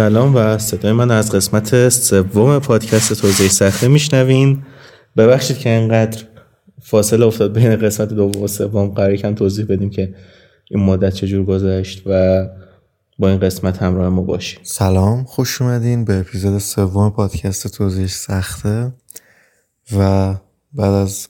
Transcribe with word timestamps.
سلام 0.00 0.34
و 0.34 0.58
صدای 0.58 0.92
من 0.92 1.10
از 1.10 1.32
قسمت 1.32 1.88
سوم 1.88 2.58
پادکست 2.58 3.12
توضیح 3.12 3.48
سخته 3.48 3.88
میشنوین. 3.88 4.62
ببخشید 5.16 5.58
که 5.58 5.70
اینقدر 5.70 6.24
فاصله 6.82 7.26
افتاد 7.26 7.52
بین 7.52 7.76
قسمت 7.76 8.08
دوم 8.08 8.42
و 8.42 8.46
سوم. 8.46 8.88
قرار 8.88 9.16
کم 9.16 9.34
توضیح 9.34 9.66
بدیم 9.68 9.90
که 9.90 10.14
این 10.70 10.84
مدت 10.84 11.14
چجور 11.14 11.44
گذشت 11.44 12.02
و 12.06 12.46
با 13.18 13.28
این 13.28 13.40
قسمت 13.40 13.82
همراه 13.82 14.08
ما 14.08 14.22
باشیم 14.22 14.60
سلام 14.62 15.24
خوش 15.24 15.62
اومدین 15.62 16.04
به 16.04 16.20
اپیزود 16.20 16.58
سوم 16.58 17.10
پادکست 17.10 17.66
توضیح 17.68 18.06
سخته. 18.06 18.92
و 19.96 20.34
بعد 20.72 20.92
از 20.92 21.28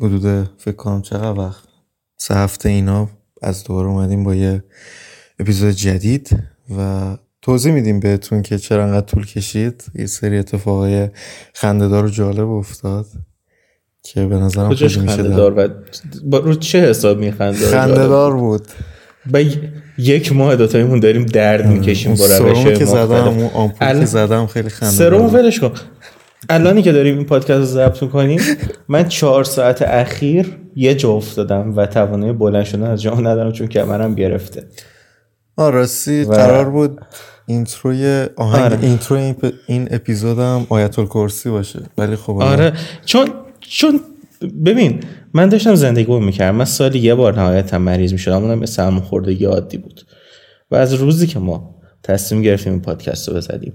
حدود 0.00 0.50
فکر 0.58 0.76
کنم 0.76 1.02
چقدر 1.02 1.38
وقت؟ 1.38 1.64
سه 2.16 2.34
هفته 2.34 2.68
اینا 2.68 3.08
از 3.42 3.64
دوباره 3.64 3.88
اومدیم 3.88 4.24
با 4.24 4.34
یه 4.34 4.64
اپیزود 5.38 5.70
جدید 5.70 6.42
و 6.78 7.16
توضیح 7.46 7.72
میدیم 7.72 8.00
بهتون 8.00 8.42
که 8.42 8.58
چرا 8.58 8.84
انقدر 8.84 9.06
طول 9.06 9.26
کشید؟ 9.26 9.84
یه 9.94 10.06
سری 10.06 10.38
اتفاقای 10.38 11.08
خندهدار 11.54 12.04
و 12.04 12.08
جالب 12.08 12.48
افتاد 12.48 13.06
که 14.02 14.26
به 14.26 14.34
نظرم 14.34 14.70
کجاش 14.70 14.98
خندهدار 14.98 15.58
و 15.58 15.68
با 16.24 16.38
رو 16.38 16.54
چه 16.54 16.80
حساب 16.80 17.18
میخنده 17.18 17.66
خندهدار 17.66 18.36
بود. 18.36 18.62
با 19.30 19.42
یک 19.98 20.32
ماه 20.32 20.56
دوتایمون 20.56 21.00
داریم 21.00 21.26
درد 21.26 21.66
می‌کشیم 21.66 22.14
با 22.14 22.26
روش 22.26 22.64
که 22.64 22.84
زدم 22.84 23.28
اون 23.28 23.50
آمپول 23.54 23.98
که 23.98 24.04
زدم 24.04 24.46
خیلی 24.46 24.68
خنده 24.68 24.92
سرم 24.92 25.34
ولش 25.34 25.60
کن. 25.60 25.72
الانی 26.48 26.82
که 26.82 26.92
داریم 26.92 27.16
این 27.16 27.26
پادکست 27.26 27.50
رو 27.50 27.64
ضبط 27.64 28.02
می‌کنیم 28.02 28.40
من 28.88 29.08
چهار 29.08 29.44
ساعت 29.44 29.82
اخیر 29.82 30.56
یه 30.76 30.94
جا 30.94 31.10
افتادم 31.10 31.76
و 31.76 31.86
توانایی 31.86 32.32
بلند 32.32 32.64
شدن 32.64 32.90
از 32.90 33.02
جام 33.02 33.28
ندارم 33.28 33.52
چون 33.52 33.66
کمرم 33.66 34.14
گرفته. 34.14 34.64
آراستی 35.56 36.24
و... 36.24 36.32
قرار 36.32 36.70
بود 36.70 37.00
intro 37.46 38.13
ی 38.13 38.26
آهنگ 38.36 38.62
آره. 38.62 38.78
اینترو 38.82 39.16
این, 39.16 39.34
پ... 39.34 39.52
این 39.66 39.88
اپیزودم 39.90 40.66
آیت 40.68 40.98
الکرسی 40.98 41.50
باشه. 41.50 41.80
ولی 41.98 42.16
خب 42.16 42.32
آره. 42.32 42.72
چون 43.04 43.28
چون 43.60 44.00
ببین 44.64 45.00
من 45.34 45.48
داشتم 45.48 45.74
زندگی 45.74 46.18
می‌کردم. 46.18 46.56
من 46.56 46.64
سالی 46.64 46.98
یه 46.98 47.14
بار 47.14 47.40
نهایتا 47.40 47.78
مریض 47.78 48.12
می‌شدم. 48.12 48.44
اونم 48.44 48.60
به 48.60 48.66
سرما 48.66 49.00
خوردگی 49.00 49.44
عادی 49.44 49.78
بود. 49.78 50.06
و 50.70 50.76
از 50.76 50.94
روزی 50.94 51.26
که 51.26 51.38
ما 51.38 51.74
تصمیم 52.02 52.42
گرفتیم 52.42 52.72
این 52.72 52.82
پادکست 52.82 53.28
رو 53.28 53.34
بزنیم 53.34 53.72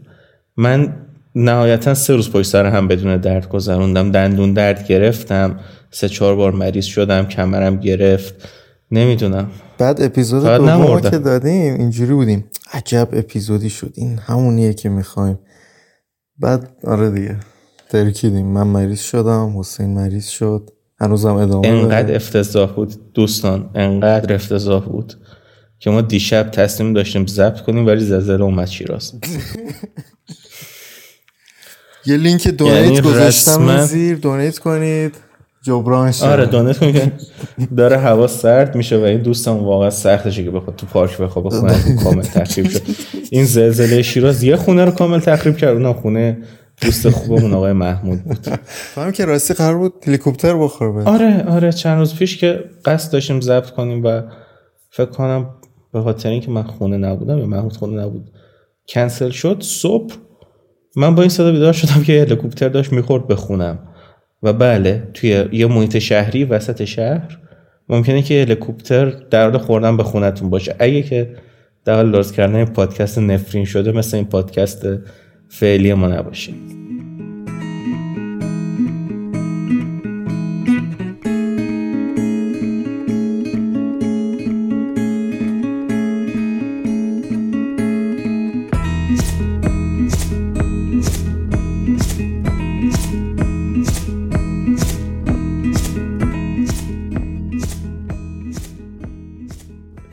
من 0.58 0.95
نهایتا 1.36 1.94
سه 1.94 2.16
روز 2.16 2.31
پشت 2.31 2.49
سر 2.49 2.66
هم 2.66 2.88
بدون 2.88 3.17
درد 3.17 3.49
گذروندم. 3.49 4.11
دندون 4.11 4.53
درد 4.53 4.88
گرفتم. 4.88 5.59
سه 5.92 6.09
چهار 6.09 6.36
بار 6.36 6.52
مریض 6.52 6.86
شدم. 6.86 7.25
کمرم 7.25 7.77
گرفت. 7.77 8.47
نمی‌دونم. 8.92 9.52
بعد 9.78 10.02
اپیزود 10.02 10.44
دوم 10.44 11.02
که 11.02 11.17
دادیم 11.17 11.73
اینجوری 11.73 12.14
بودیم. 12.14 12.45
عجب 12.73 13.09
اپیزودی 13.14 13.70
شد. 13.70 13.94
این 13.95 14.17
همونیه 14.17 14.73
که 14.73 14.89
می‌خوایم. 14.89 15.39
بعد 16.39 16.77
آره 16.83 17.11
دیگه. 17.11 17.38
ترکیدیم. 17.89 18.45
من 18.45 18.67
مریض 18.67 18.99
شدم 18.99 19.60
حسین 19.60 19.93
مریض 19.93 20.27
شد. 20.27 20.70
هنوزم 20.99 21.33
ادامه 21.33 21.67
انقدر 21.67 22.16
افتضاح 22.16 22.71
بود 22.71 23.14
دوستان 23.14 23.70
انقدر 23.76 24.33
افتضاح 24.36 24.86
بود 24.86 25.14
که 25.80 25.89
ما 25.89 26.02
دیشب 26.02 26.52
تصمیم 26.52 26.93
داشتیم 26.93 27.26
ضبط 27.27 27.61
کنیم 27.61 27.87
ولی 27.87 28.05
زلزله 28.05 28.43
اومد 28.43 28.67
شیراز. 28.67 29.14
یه 32.05 32.17
لینک 32.17 32.48
دونیت 32.48 32.83
یعنی 32.83 33.02
گذاشتم 33.02 33.86
زیر. 33.86 34.17
دونیت 34.17 34.60
کنید. 34.60 35.16
جبران 35.64 36.11
شد. 36.11 36.23
آره 36.23 36.73
کنید 36.73 37.11
داره 37.77 37.98
هوا 37.98 38.27
سرد 38.27 38.76
میشه 38.76 38.98
و 38.98 39.02
این 39.02 39.22
دوستم 39.22 39.58
واقعا 39.58 39.89
سختشه 39.89 40.44
که 40.44 40.52
بخواد 40.52 40.76
تو 40.76 40.86
پارک 40.86 41.17
بخواد 41.17 41.54
خونه 41.54 42.04
کامل 42.04 42.22
تخریب 42.22 42.70
شد. 42.70 42.82
این 43.32 43.45
زلزله 43.45 44.02
شیراز 44.02 44.44
یه 44.44 44.55
خونه 44.55 44.86
رو 44.86 44.92
کامل 44.92 45.20
تخریب 45.20 45.58
کرد 45.58 45.73
اونم 45.73 45.94
خونه 45.94 46.38
دوست 46.82 47.10
خوبمون 47.10 47.54
آقای 47.54 47.73
محمود 47.73 48.23
بود. 48.23 48.38
فهم 48.70 49.11
که 49.11 49.26
راستی 49.26 49.54
قرار 49.54 49.77
بود 49.77 49.94
هلیکوپتر 50.08 50.58
بخوره. 50.58 51.04
آره 51.04 51.45
آره 51.48 51.72
چند 51.72 51.99
روز 51.99 52.16
پیش 52.16 52.38
که 52.38 52.64
قصد 52.86 53.14
داشتیم 53.14 53.42
ضبط 53.42 53.70
کنیم 53.70 54.05
و 54.05 54.22
فکر 54.89 55.10
کنم 55.10 55.49
به 55.93 56.02
خاطر 56.02 56.30
اینکه 56.30 56.52
من 56.52 56.64
خونه 56.64 56.98
نبودم 56.98 57.38
یا 57.38 57.45
محمود 57.45 57.78
خونه 57.78 58.04
نبود 58.04 58.32
کنسل 58.89 59.30
شد 59.30 59.58
صبح 59.61 60.16
من 60.95 61.16
با 61.16 61.22
این 61.22 61.30
صدا 61.30 61.52
بیدار 61.52 61.73
شدم 61.73 62.04
که 62.04 62.22
هلیکوپتر 62.22 62.70
داشت 62.70 62.93
می‌خورد 62.93 63.28
به 63.28 63.36
خونم. 63.36 63.80
و 64.44 64.54
بله 64.54 65.04
توی 65.14 65.46
یه 65.52 65.68
محیط 65.68 65.98
شهری 65.98 66.44
وسط 66.44 66.84
شهر 66.84 67.38
ممکنه 67.90 68.22
که 68.22 68.42
هلیکوپتر 68.42 69.06
در 69.06 69.44
حال 69.44 69.58
خوردن 69.58 69.98
به 69.98 70.04
خونتون 70.04 70.50
باشه. 70.50 70.76
اگه 70.80 71.02
که 71.02 71.36
در 71.86 71.96
حال 71.96 72.12
درست 72.12 72.34
کردن 72.34 72.66
پادکست 72.66 73.20
نفرین 73.20 73.66
شده 73.66 73.92
مثل 73.92 74.18
این 74.18 74.26
پادکست 74.26 74.88
فعلی 75.50 75.94
ما 75.94 76.08
نباشید 76.08 77.01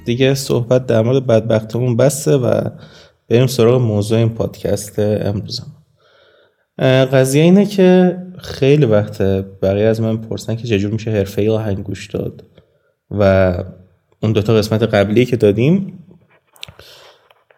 دیگه 0.09 0.35
صحبت 0.35 0.87
در 0.87 1.03
مورد 1.03 1.27
بدبختمون 1.27 1.97
بسته 1.97 2.37
و 2.37 2.61
بریم 3.29 3.47
سراغ 3.47 3.81
موضوع 3.81 4.19
این 4.19 4.29
پادکست 4.29 4.99
امروز. 4.99 5.61
قضیه 7.13 7.43
اینه 7.43 7.67
که 7.67 8.19
خیلی 8.39 8.85
وقت 8.85 9.23
بقیه 9.63 9.85
از 9.85 10.01
من 10.01 10.17
پرسن 10.17 10.57
که 10.57 10.69
چجور 10.69 10.93
میشه 10.93 11.11
حرفه 11.11 11.43
ای 11.43 11.49
آهنگ 11.49 11.83
گوش 11.83 12.07
داد 12.07 12.45
و 13.11 13.55
اون 14.23 14.33
دوتا 14.33 14.55
قسمت 14.55 14.83
قبلی 14.83 15.25
که 15.25 15.37
دادیم 15.37 16.05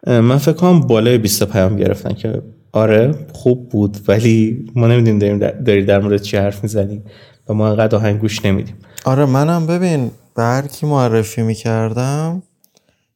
من 0.07 0.37
فکر 0.37 0.55
کنم 0.55 0.81
بالای 0.81 1.17
20 1.17 1.43
پیام 1.43 1.75
گرفتن 1.75 2.13
که 2.13 2.41
آره 2.71 3.15
خوب 3.33 3.69
بود 3.69 3.97
ولی 4.07 4.65
ما 4.75 4.87
نمی‌دونیم 4.87 5.37
داری 5.37 5.85
در 5.85 5.99
مورد 5.99 6.21
چی 6.21 6.37
حرف 6.37 6.63
می‌زنیم 6.63 7.03
و 7.49 7.53
ما 7.53 7.69
انقدر 7.69 7.95
آهنگ 7.95 8.19
گوش 8.19 8.45
نمیدیم. 8.45 8.75
آره 9.05 9.25
منم 9.25 9.67
ببین 9.67 10.11
به 10.35 10.43
هر 10.43 10.67
کی 10.67 10.85
معرفی 10.85 11.41
می‌کردم 11.41 12.43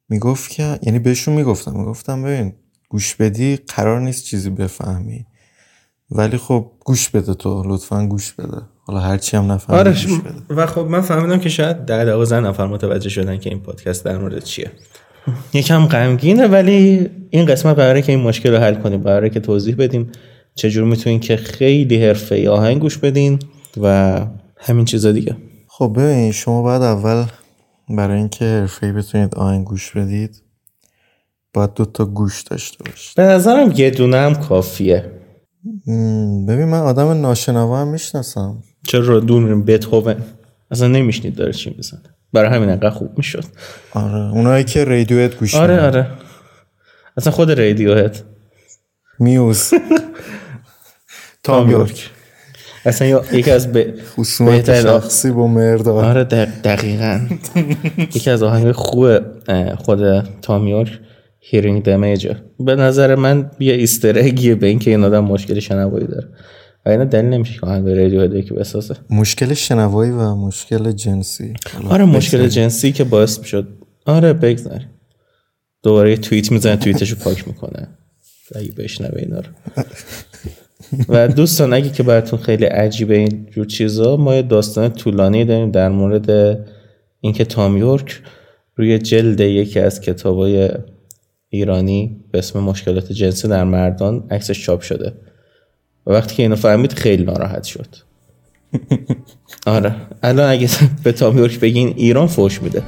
می‌گفت 0.10 0.50
که 0.50 0.80
یعنی 0.82 1.00
بهشون 1.00 1.34
می‌گفتم 1.34 1.74
می‌گفتم 1.74 2.24
ببین 2.24 2.54
گوش 2.90 3.16
بدی 3.16 3.56
قرار 3.76 4.02
نیست 4.02 4.24
چیزی 4.24 4.50
بفهمی. 4.50 5.26
ولی 6.12 6.38
خب 6.38 6.72
گوش 6.86 7.10
بده 7.10 7.34
تو 7.34 7.64
لطفا 7.66 8.06
گوش 8.06 8.34
بده. 8.34 8.62
حالا 8.86 9.00
هرچی 9.00 9.38
هم 9.38 9.52
نفهمی 9.52 9.80
آره 9.80 9.92
گوش 9.92 10.20
بده. 10.20 10.36
و 10.50 10.66
خب 10.66 10.82
من 10.82 11.02
فهمیدم 11.02 11.40
که 11.40 11.50
شاید 11.50 11.78
ده 11.78 12.06
دوازده 12.06 12.40
نفر 12.40 12.68
متوجه 12.68 13.10
شدن 13.10 13.38
که 13.38 13.50
این 13.50 13.60
پادکست 13.60 14.06
در 14.06 14.18
مورد 14.18 14.44
چیه. 14.44 14.72
یکم 15.54 15.86
غمگینه 15.86 16.48
ولی 16.48 17.10
این 17.30 17.46
قسمت 17.46 17.76
برای 17.76 18.02
که 18.02 18.12
این 18.12 18.22
مشکل 18.22 18.54
رو 18.54 18.58
حل 18.58 18.76
کنیم. 18.76 19.02
برای 19.02 19.30
که 19.30 19.40
توضیح 19.40 19.76
بدیم 19.76 20.12
چجور 20.56 20.84
می‌تونین 20.84 21.20
که 21.20 21.38
خیلی 21.38 22.06
حرفه 22.06 22.50
آهنگ 22.50 22.82
گوش 22.82 22.98
بدین 22.98 23.40
و 23.82 24.20
همین 24.58 24.86
چیزا 24.86 25.12
دیگه. 25.12 25.36
خب 25.78 25.94
ببین 25.98 26.32
شما 26.32 26.64
بعد 26.64 26.82
اول 26.82 27.26
برای 27.90 28.18
اینکه 28.18 28.46
حرفه‌ای 28.46 28.92
بتونید 28.92 29.36
آهنگ 29.36 29.66
گوش 29.66 29.92
بدید 29.92 30.42
باید 31.54 31.74
دو 31.74 31.86
تا 31.86 32.06
گوش 32.06 32.42
داشته 32.42 32.84
باشید. 32.84 33.16
به 33.16 33.24
نظرم 33.24 33.72
یه 33.76 33.90
دونه 33.90 34.18
هم 34.18 34.36
کافیه. 34.36 35.12
ببین 36.48 36.66
من 36.66 36.80
آدم 36.80 37.22
ناشنوا 37.22 37.82
هم 37.82 37.88
می‌شناسم. 37.88 38.64
چرا 38.88 39.20
دون 39.20 39.66
بتهوون. 39.66 40.16
اصلا 40.72 40.88
نمیشنید 40.88 41.36
داره 41.36 41.54
چی 41.54 41.74
می‌زنه. 41.78 42.02
برای 42.34 42.50
همین 42.56 42.70
انقدر 42.70 42.90
خوب 42.90 43.18
می‌شد. 43.18 43.46
آره 43.94 44.32
اونایی 44.32 44.64
که 44.64 44.84
رادیوهت 44.84 45.36
گوش 45.36 45.56
آره 45.56 45.82
آره. 45.82 46.12
اصلا 47.18 47.34
خود 47.34 47.52
رادیوهت 47.52 48.24
میوز. 49.20 49.74
تام 51.44 51.72
یورک. 51.72 52.10
اصلا 52.86 53.22
یکی 53.32 53.52
از 53.52 53.72
به 53.72 53.94
خصومت 54.16 54.82
شخصی 54.82 55.32
با 55.32 55.48
مردان 55.48 56.06
آره 56.06 56.24
دقیقا. 56.24 57.20
یکی 58.16 58.30
از 58.30 58.44
آهنگ 58.44 58.72
خوب 58.72 59.20
خود 59.76 60.22
تامیور 60.42 61.00
هیرینگ 61.40 61.84
دمیجه 61.84 62.36
به 62.60 62.76
نظر 62.76 63.16
من 63.16 63.52
یه 63.60 63.74
ایسترگیه 63.74 64.56
به 64.56 64.68
اینکه 64.68 64.92
این 64.92 65.04
آدم 65.04 65.24
مشکل 65.24 65.60
شنوایی 65.60 66.08
داره. 66.08 66.28
و 66.86 66.90
اینا 66.90 67.04
دلیل 67.04 67.26
نمیشه 67.26 67.60
که 67.60 67.66
آهنگ 67.66 67.90
رادیو 67.90 68.22
هده 68.22 68.42
که 68.42 68.54
بسازه. 68.54 68.96
مشکل 69.10 69.54
شنوایی 69.54 70.12
و 70.12 70.36
مشکل 70.36 70.92
جنسی. 70.92 71.54
آره 71.90 72.06
مشکل 72.06 72.48
جنسی 72.48 72.92
که 72.92 73.04
باعث 73.04 73.40
می‌شد. 73.40 73.68
آره 74.06 74.34
بگذاری 74.34 74.86
دوباره 75.84 76.10
یه 76.10 76.18
توییت 76.18 76.52
می‌زنه 76.52 76.76
توییتشو 76.76 77.16
پاک 77.16 77.48
می‌کنه. 77.48 77.88
اگه 78.56 78.72
بشنوه 78.72 79.20
اینا 79.20 79.40
رو. 79.40 79.48
و 81.10 81.28
دوستان 81.28 81.74
اگه 81.74 81.90
که 81.90 82.04
براتون 82.04 82.40
خیلی 82.40 82.66
عجیبه 82.66 83.18
این 83.18 83.48
جور 83.52 83.66
چیزا 83.66 84.18
ما 84.18 84.36
یه 84.36 84.42
داستان 84.42 84.90
طولانی 84.90 85.46
داریم 85.46 85.72
در 85.72 85.90
مورد 85.90 86.60
اینکه 87.22 87.46
تام 87.46 87.78
یورک 87.78 88.22
روی 88.76 89.00
جلد 89.00 89.40
یکی 89.40 89.80
از 89.80 90.02
کتابای 90.02 90.70
ایرانی 91.50 92.18
به 92.32 92.38
اسم 92.38 92.60
مشکلات 92.60 93.12
جنسی 93.12 93.48
در 93.48 93.64
مردان 93.64 94.28
عکسش 94.32 94.66
چاپ 94.66 94.82
شده. 94.82 95.14
و 96.08 96.12
وقتی 96.12 96.36
که 96.36 96.44
اینو 96.44 96.56
فهمید 96.56 96.94
خیلی 96.94 97.24
ناراحت 97.24 97.64
شد. 97.64 97.88
آره. 99.66 99.96
الان 100.24 100.50
اگه 100.50 100.70
به 101.04 101.12
تامیورک 101.12 101.60
بگین 101.60 101.94
ایران 101.98 102.28
فوش 102.28 102.62
میده. 102.62 102.84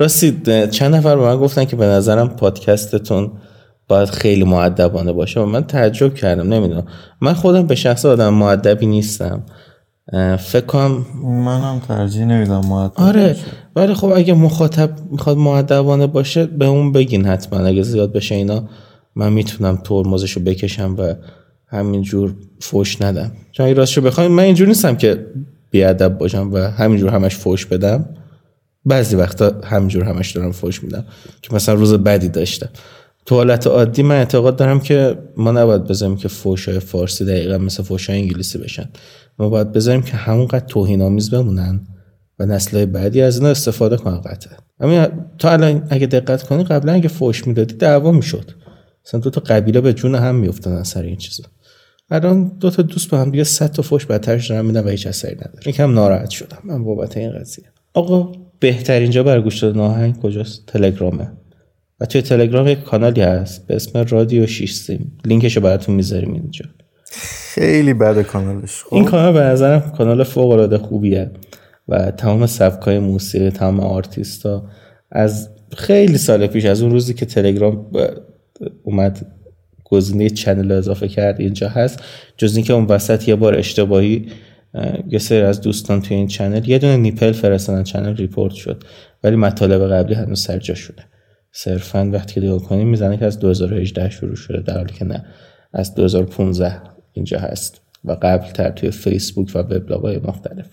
راستی 0.00 0.40
چند 0.70 0.94
نفر 0.94 1.16
به 1.16 1.22
من 1.22 1.36
گفتن 1.36 1.64
که 1.64 1.76
به 1.76 1.86
نظرم 1.86 2.28
پادکستتون 2.28 3.30
باید 3.88 4.08
خیلی 4.08 4.44
معدبانه 4.44 5.12
باشه 5.12 5.40
و 5.40 5.46
من 5.46 5.64
تعجب 5.64 6.14
کردم 6.14 6.52
نمی‌دونم. 6.52 6.84
من 7.20 7.32
خودم 7.32 7.66
به 7.66 7.74
شخص 7.74 8.06
آدم 8.06 8.34
معدبی 8.34 8.86
نیستم. 8.86 9.42
فکر 10.38 10.66
کنم 10.66 11.06
منم 11.24 11.82
ترجیح 11.88 12.24
نمیدم 12.24 12.60
معدب 12.66 12.92
آره 12.96 13.36
ولی 13.76 13.94
خب 13.94 14.12
اگه 14.16 14.34
مخاطب 14.34 14.90
می‌خواد 15.10 15.36
معدبانه 15.36 16.06
باشه 16.06 16.46
به 16.46 16.66
اون 16.66 16.92
بگین 16.92 17.26
حتما. 17.26 17.58
اگه 17.58 17.82
زیاد 17.82 18.12
بشه 18.12 18.34
اینا 18.34 18.68
من 19.14 19.32
می‌تونم 19.32 19.76
ترمزشو 19.84 20.40
بکشم 20.40 20.96
و 20.98 21.14
همینجور 21.66 22.34
فوش 22.60 23.02
ندم. 23.02 23.32
چون 23.52 23.66
اگه 23.66 23.74
راستشو 23.74 24.00
بخوایم 24.00 24.32
من 24.32 24.42
اینجور 24.42 24.68
نیستم 24.68 24.96
که 24.96 25.26
بیادب 25.70 26.18
باشم 26.18 26.50
و 26.52 26.58
همینجور 26.58 27.10
همش 27.10 27.36
فوش 27.36 27.66
بدم. 27.66 28.04
بعضی 28.84 29.16
وقتا 29.16 29.60
همینجور 29.64 30.04
همش 30.04 30.30
دارم 30.30 30.52
فوش 30.52 30.82
میدم 30.82 31.04
که 31.42 31.54
مثلا 31.54 31.74
روز 31.74 31.94
بدی 31.94 32.28
داشتم. 32.28 32.68
تو 33.26 33.34
حالت 33.34 33.66
عادی 33.66 34.02
من 34.02 34.14
اعتقاد 34.14 34.56
دارم 34.56 34.80
که 34.80 35.18
ما 35.36 35.52
نباید 35.52 35.84
بذاریم 35.84 36.16
که 36.16 36.28
فوشای 36.28 36.80
فارسی 36.80 37.24
دقیقا 37.24 37.58
مثل 37.58 37.82
فوشای 37.82 38.16
انگلیسی 38.16 38.58
بشن. 38.58 38.88
ما 39.38 39.48
باید 39.48 39.72
بذاریم 39.72 40.02
که 40.02 40.16
همونقدر 40.16 40.66
توهین 40.66 41.02
آمیز 41.02 41.30
بمونن 41.30 41.80
و 42.38 42.46
نسلهای 42.46 42.86
بعدی 42.86 43.22
از 43.22 43.36
اینا 43.36 43.48
استفاده 43.48 43.96
کنن 43.96 44.20
قطعا. 44.20 44.56
همین 44.80 45.06
تا 45.38 45.50
الان 45.50 45.86
اگه 45.90 46.06
دقت 46.06 46.42
کنی 46.42 46.64
قبلا 46.64 46.92
اگه 46.92 47.08
فوش 47.08 47.46
می‌دادی 47.46 47.74
دعوا 47.74 48.12
می‌شد. 48.12 48.50
مثلا 49.06 49.20
دو 49.20 49.30
تا 49.30 49.40
قبیله 49.40 49.80
به 49.80 49.92
جون 49.92 50.14
هم 50.14 50.34
میافتادن 50.34 50.82
سر 50.82 51.02
این 51.02 51.16
چیزا. 51.16 51.44
الان 52.10 52.52
دو 52.60 52.70
تا 52.70 52.82
دوست 52.82 53.10
به 53.10 53.18
هم 53.18 53.30
دیگه 53.30 53.44
صد 53.44 53.72
تا 53.72 53.82
فوش 53.82 54.06
بدترش 54.06 54.50
دارن 54.50 54.64
میدن 54.64 54.84
و 54.84 54.88
هیچ 54.88 55.06
اثری 55.06 55.34
نداره. 55.34 55.68
یکم 55.68 55.94
ناراحت 55.94 56.30
شدم. 56.30 56.58
من 56.64 56.84
بابت 56.84 57.16
این 57.16 57.38
قضیه. 57.38 57.64
آقا 57.94 58.32
بهترین 58.60 59.10
جا 59.10 59.22
برای 59.22 59.42
گوش 59.42 59.58
دادن 59.58 59.80
آهنگ 59.80 60.20
کجاست؟ 60.20 60.66
تلگرامه. 60.66 61.30
و 62.00 62.06
توی 62.06 62.22
تلگرام 62.22 62.68
یک 62.68 62.82
کانالی 62.82 63.20
هست 63.20 63.66
به 63.66 63.76
اسم 63.76 63.98
رادیو 64.08 64.46
6 64.46 64.72
سیم. 64.72 65.18
لینکش 65.24 65.56
رو 65.56 65.62
براتون 65.62 65.94
می‌ذاریم 65.94 66.32
اینجا. 66.32 66.64
خیلی 67.54 67.94
بد 67.94 68.22
کانالش. 68.22 68.82
این 68.92 69.04
کانال 69.04 69.32
به 69.32 69.40
نظرم 69.40 69.80
کانال 69.80 70.24
فوق 70.24 70.50
العاده 70.50 70.78
خوبیه 70.78 71.30
و 71.88 72.10
تمام 72.10 72.46
سبکای 72.46 72.98
موسیقی 72.98 73.50
تمام 73.50 73.80
آرتیستا 73.80 74.64
از 75.10 75.48
خیلی 75.76 76.18
سال 76.18 76.46
پیش 76.46 76.64
از 76.64 76.82
اون 76.82 76.90
روزی 76.90 77.14
که 77.14 77.26
تلگرام 77.26 77.86
اومد 78.82 79.26
گزینه 79.84 80.30
چنل 80.30 80.72
اضافه 80.72 81.08
کرد 81.08 81.40
اینجا 81.40 81.68
هست. 81.68 82.02
جز 82.36 82.56
اینکه 82.56 82.72
اون 82.72 82.84
وسط 82.84 83.28
یه 83.28 83.34
بار 83.34 83.58
اشتباهی 83.58 84.26
یه 85.08 85.18
سری 85.18 85.40
از 85.40 85.60
دوستان 85.60 86.00
توی 86.02 86.16
این 86.16 86.26
channel 86.26 86.68
یه 86.68 86.78
دونه 86.78 86.96
nipple 86.96 87.32
فرستادن 87.32 87.82
channel 87.82 88.16
report 88.16 88.54
شد 88.54 88.84
ولی 89.24 89.36
مطالب 89.36 89.92
قبلی 89.92 90.14
هنوز 90.14 90.40
سرجاشه. 90.40 91.02
صرفا 91.52 92.10
وقتی 92.12 92.34
که 92.34 92.40
نگاه 92.40 92.62
کنیم 92.62 92.88
می‌زنه 92.88 93.16
که 93.16 93.24
از 93.24 93.38
2018 93.38 94.10
شروع 94.10 94.36
شده 94.36 94.60
در 94.60 94.76
حالی 94.76 94.92
که 94.92 95.04
نه 95.04 95.24
از 95.72 95.94
2015 95.94 96.80
اینجا 97.12 97.38
هست 97.38 97.80
و 98.04 98.12
قبل 98.22 98.46
تر 98.46 98.70
توی 98.70 98.90
فیسبوک 98.90 99.52
و 99.54 99.58
وبلاگ‌های 99.58 100.18
مختلف. 100.18 100.66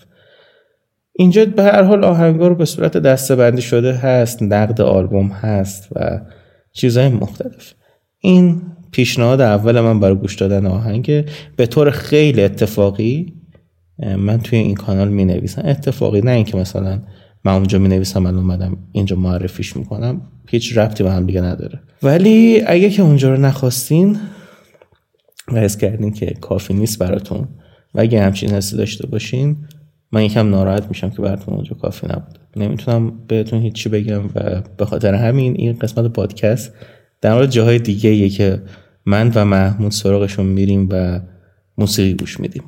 اینجا 1.12 1.44
به 1.44 1.62
هر 1.62 1.82
حال 1.82 2.04
آهنگا 2.04 2.48
رو 2.48 2.54
به 2.54 2.64
صورت 2.64 2.96
دسته 2.96 3.36
بندی 3.36 3.62
شده 3.62 3.92
هست 3.92 4.42
نقد 4.42 4.80
آلبوم 4.80 5.28
هست 5.28 5.88
و 5.92 6.20
چیزهای 6.72 7.08
مختلف. 7.08 7.72
این 8.18 8.62
پیشنهاد 8.92 9.40
اول 9.40 9.80
من 9.80 10.00
برای 10.00 10.16
گوش 10.16 10.34
دادن 10.34 10.66
آهنگ 10.66 11.24
به 11.56 11.66
طور 11.66 11.90
خیلی 11.90 12.42
اتفاقی 12.42 13.37
من 13.98 14.38
توی 14.38 14.58
این 14.58 14.74
کانال 14.74 15.08
می 15.08 15.24
نویسم 15.24 15.62
اتفاقی 15.64 16.20
نه 16.20 16.30
اینکه 16.30 16.56
مثلا 16.56 17.02
من 17.44 17.52
اونجا 17.52 17.78
می 17.78 17.88
نویسم 17.88 18.22
من 18.22 18.34
اومدم 18.34 18.76
اینجا 18.92 19.16
معرفیش 19.16 19.76
می‌کنم. 19.76 20.20
هیچ 20.48 20.78
ربطی 20.78 21.02
به 21.02 21.12
هم 21.12 21.26
دیگه 21.26 21.40
نداره. 21.40 21.80
ولی 22.02 22.62
اگه 22.66 22.90
که 22.90 23.02
اونجا 23.02 23.34
رو 23.34 23.40
نخواستین 23.40 24.16
و 25.52 25.60
حس 25.60 25.76
کردین 25.76 26.12
که 26.12 26.26
کافی 26.26 26.74
نیست 26.74 26.98
براتون 26.98 27.48
و 27.94 28.00
اگه 28.00 28.22
همچین 28.22 28.50
حسی 28.50 28.76
داشته 28.76 29.06
باشین 29.06 29.56
من 30.12 30.22
یکم 30.22 30.50
ناراحت 30.50 30.88
میشم 30.88 31.10
که 31.10 31.22
براتون 31.22 31.54
اونجا 31.54 31.76
کافی 31.76 32.06
نبود. 32.06 32.38
نمی‌تونم 32.56 33.12
بهتون 33.28 33.62
هیچی 33.62 33.88
بگم 33.88 34.24
و 34.34 34.62
به 34.76 34.84
خاطر 34.84 35.14
همین 35.14 35.54
این 35.56 35.72
قسمت 35.72 36.12
پادکست 36.12 36.72
در 37.20 37.34
مورد 37.34 37.50
جاهای 37.50 37.78
دیگه 37.78 38.28
که 38.28 38.62
من 39.06 39.32
و 39.34 39.44
محمود 39.44 39.92
سراغشون 39.92 40.46
میریم 40.46 40.88
و 40.90 41.20
موسیقی 41.78 42.14
گوش 42.14 42.40
میدیم. 42.40 42.62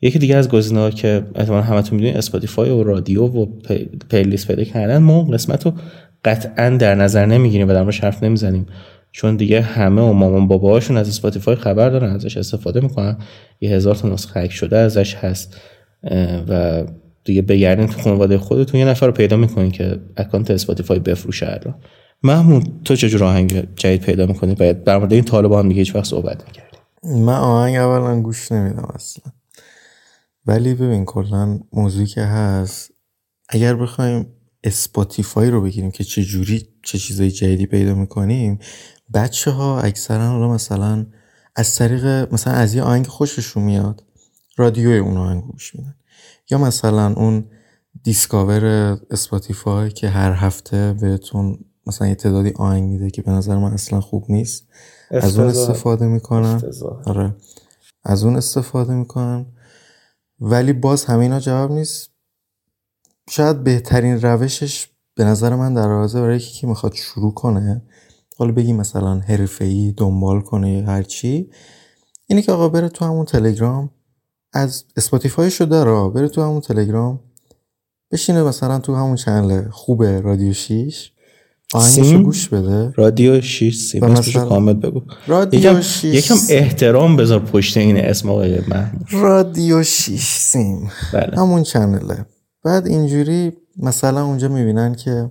یکی 0.00 0.18
دیگه 0.18 0.36
از 0.36 0.48
گزینه 0.48 0.80
ها 0.80 0.90
که 0.90 1.22
احتمال 1.34 1.62
همتون 1.62 1.96
می‌دونید 1.96 2.16
اسپاتیفای 2.16 2.70
و 2.70 2.82
رادیو 2.82 3.24
و 3.24 3.46
playlist 4.10 4.46
پیدا 4.46 4.64
کردن. 4.64 4.98
ما 4.98 5.24
قسمت 5.24 5.66
رو 5.66 5.72
قطعا 6.24 6.70
در 6.70 6.94
نظر 6.94 7.26
نمی‌گیریم 7.26 7.68
و 7.68 7.72
در 7.72 7.82
موردش 7.82 8.00
حرف 8.00 8.22
نمی‌زنیم. 8.22 8.66
چون 9.12 9.36
دیگه 9.36 9.60
همه 9.60 10.02
و 10.02 10.12
مامان 10.12 10.48
باباهاشون 10.48 10.96
از 10.96 11.08
اسپاتیفای 11.08 11.54
خبر 11.54 11.90
دارن 11.90 12.10
ازش 12.10 12.36
استفاده 12.36 12.80
می‌کنن. 12.80 13.16
یه 13.60 13.70
هزار 13.70 13.94
تا 13.94 14.08
نسخه 14.08 14.40
هک 14.40 14.52
شده 14.52 14.76
ازش 14.76 15.14
هست 15.14 15.56
و 16.48 16.82
دیگه 17.24 17.42
بگردین 17.42 17.86
تو 17.86 18.00
خانواده 18.00 18.38
خودتون. 18.38 18.80
یه 18.80 18.86
نفر 18.86 19.06
رو 19.06 19.12
پیدا 19.12 19.36
می‌کنین 19.36 19.70
که 19.70 19.98
اکانت 20.16 20.50
اسپاتیفای 20.50 20.98
بفروشه 20.98 21.46
الان. 21.46 21.74
محمود 22.22 22.80
تو 22.84 22.96
چجور 22.96 23.24
آهنگ 23.24 23.68
جدید 23.76 24.00
پیدا 24.00 24.26
می‌کنی؟ 24.26 24.54
باید 24.54 24.84
در 24.84 24.98
مورد 24.98 25.12
این 25.12 25.24
طالبان 25.24 25.68
دیگه 25.68 25.78
هیچ 25.78 25.94
وقت 25.94 26.04
صحبت 26.04 26.44
نکردی 26.48 26.78
من 27.24 27.36
آهنگ 27.36 27.76
اولا 27.76 28.20
گوش 28.20 28.52
نمیدم 28.52 28.88
اصلا. 28.94 29.32
ولی 30.48 30.74
ببین 30.74 31.04
کلا 31.04 31.60
موضوعی 31.72 32.06
که 32.06 32.22
هست. 32.22 32.90
اگر 33.48 33.74
بخوایم 33.74 34.26
اسپاتیفای 34.64 35.50
رو 35.50 35.62
بگیریم 35.62 35.90
که 35.90 36.04
چه 36.04 36.22
جوری 36.22 36.68
چه 36.82 36.98
چیزای 36.98 37.30
جدیدی 37.30 37.66
پیدا 37.66 37.94
می‌کنیم 37.94 38.58
بچه 39.14 39.50
ها 39.50 39.80
اکثرا 39.80 40.28
حالا 40.28 40.48
مثلا 40.48 41.06
از 41.56 41.74
طریق 41.74 42.04
مثلا 42.34 42.52
از 42.52 42.74
یه 42.74 42.82
آهنگ 42.82 43.06
خوششون 43.06 43.62
میاد 43.62 44.04
رادیوی 44.56 44.98
اون 44.98 45.16
آهنگ 45.16 45.42
گوش 45.42 45.74
میدن. 45.74 45.94
یا 46.50 46.58
مثلا 46.58 47.14
اون 47.14 47.44
Discover 48.02 48.64
اسپاتیفای 49.10 49.90
که 49.90 50.08
هر 50.08 50.32
هفته 50.32 50.92
بهتون 51.00 51.58
مثلا 51.86 52.08
یه 52.08 52.14
تعدادی 52.14 52.52
آهنگ 52.56 52.90
میده 52.90 53.10
که 53.10 53.22
به 53.22 53.30
نظر 53.30 53.56
من 53.56 53.72
اصلا 53.72 54.00
خوب 54.00 54.24
نیست 54.28 54.66
از 55.10 55.38
اون 55.38 55.48
استفاده 55.48 56.06
می‌کنن. 56.06 56.62
آره. 57.04 57.36
از 58.04 58.24
اون 58.24 58.36
استفاده 58.36 58.94
می‌کنن. 58.94 59.46
ولی 60.40 60.72
باز 60.72 61.04
همینا 61.04 61.40
جواب 61.40 61.72
نیست. 61.72 62.10
شاید 63.30 63.64
بهترین 63.64 64.20
روشش 64.20 64.88
به 65.14 65.24
نظر 65.24 65.54
من 65.54 65.74
در 65.74 65.88
حاضر 65.88 66.20
برای 66.20 66.36
یکی 66.36 66.60
که 66.60 66.66
می‌خواد 66.66 66.94
شروع 66.94 67.34
کنه 67.34 67.82
حالا 68.38 68.52
بگی 68.52 68.72
مثلا 68.72 69.22
ای 69.60 69.94
دنبال 69.96 70.40
کنه 70.40 70.72
یا 70.72 70.86
هرچی 70.86 71.50
اینه 72.26 72.42
که 72.42 72.52
آقا 72.52 72.68
بره 72.68 72.88
تو 72.88 73.04
همون 73.04 73.24
تلگرام 73.24 73.90
از 74.52 74.84
اسپاتیفای 74.96 75.50
شده 75.50 75.66
داره 75.66 76.08
بره 76.08 76.28
تو 76.28 76.42
همون 76.42 76.60
تلگرام 76.60 77.20
بشینه 78.12 78.42
مثلا 78.42 78.78
تو 78.78 78.94
همون 78.94 79.16
channel 79.16 79.68
خوبه 79.70 80.20
رادیو 80.20 80.52
6 80.52 81.12
آهنگشو 81.74 82.22
گوش 82.22 82.48
بده. 82.48 82.92
رادیو 82.96 83.40
6 83.40 83.76
سیم. 83.76 84.04
مثلا... 84.04 84.48
کامل 84.48 84.72
بگو. 84.72 85.00
رادیو 85.26 85.60
یکم, 85.60 85.82
یکم 86.04 86.34
احترام 86.50 87.16
بذار 87.16 87.40
پشت 87.40 87.76
این 87.76 87.96
اسم 87.96 88.30
آقای 88.30 88.60
محمود 88.68 89.06
رادیو 89.10 89.82
6 89.82 90.20
سیم. 90.20 90.90
بله. 91.12 91.36
همون 91.36 91.62
channel 91.62 92.12
ه. 92.12 92.26
بعد 92.64 92.86
اینجوری 92.86 93.52
مثلا 93.76 94.24
اونجا 94.24 94.48
می‌بینن 94.48 94.94
که 94.94 95.30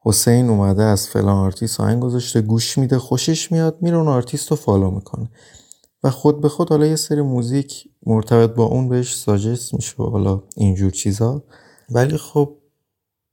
حسین 0.00 0.48
اومده 0.48 0.82
از 0.82 1.08
فلان 1.08 1.36
آرتیست 1.36 1.80
آهنگ 1.80 2.02
گذاشته 2.02 2.40
گوش 2.40 2.78
میده 2.78 2.98
خوشش 2.98 3.52
میاد 3.52 3.76
میره 3.80 3.96
اون 3.96 4.08
آرتیست 4.08 4.50
رو 4.50 4.56
follow 4.56 4.90
می‌کنه. 4.90 5.30
و 6.04 6.10
خود 6.10 6.40
به 6.40 6.48
خود 6.48 6.70
حالا 6.70 6.86
یه 6.86 6.96
سری 6.96 7.22
موزیک 7.22 7.84
مرتبط 8.06 8.50
با 8.54 8.64
اون 8.64 8.88
بهش 8.88 9.16
suggest 9.16 9.74
میشه 9.74 9.94
حالا 9.96 10.42
اینجور 10.56 10.90
چیزا. 10.90 11.42
ولی 11.90 12.16
خب 12.16 12.56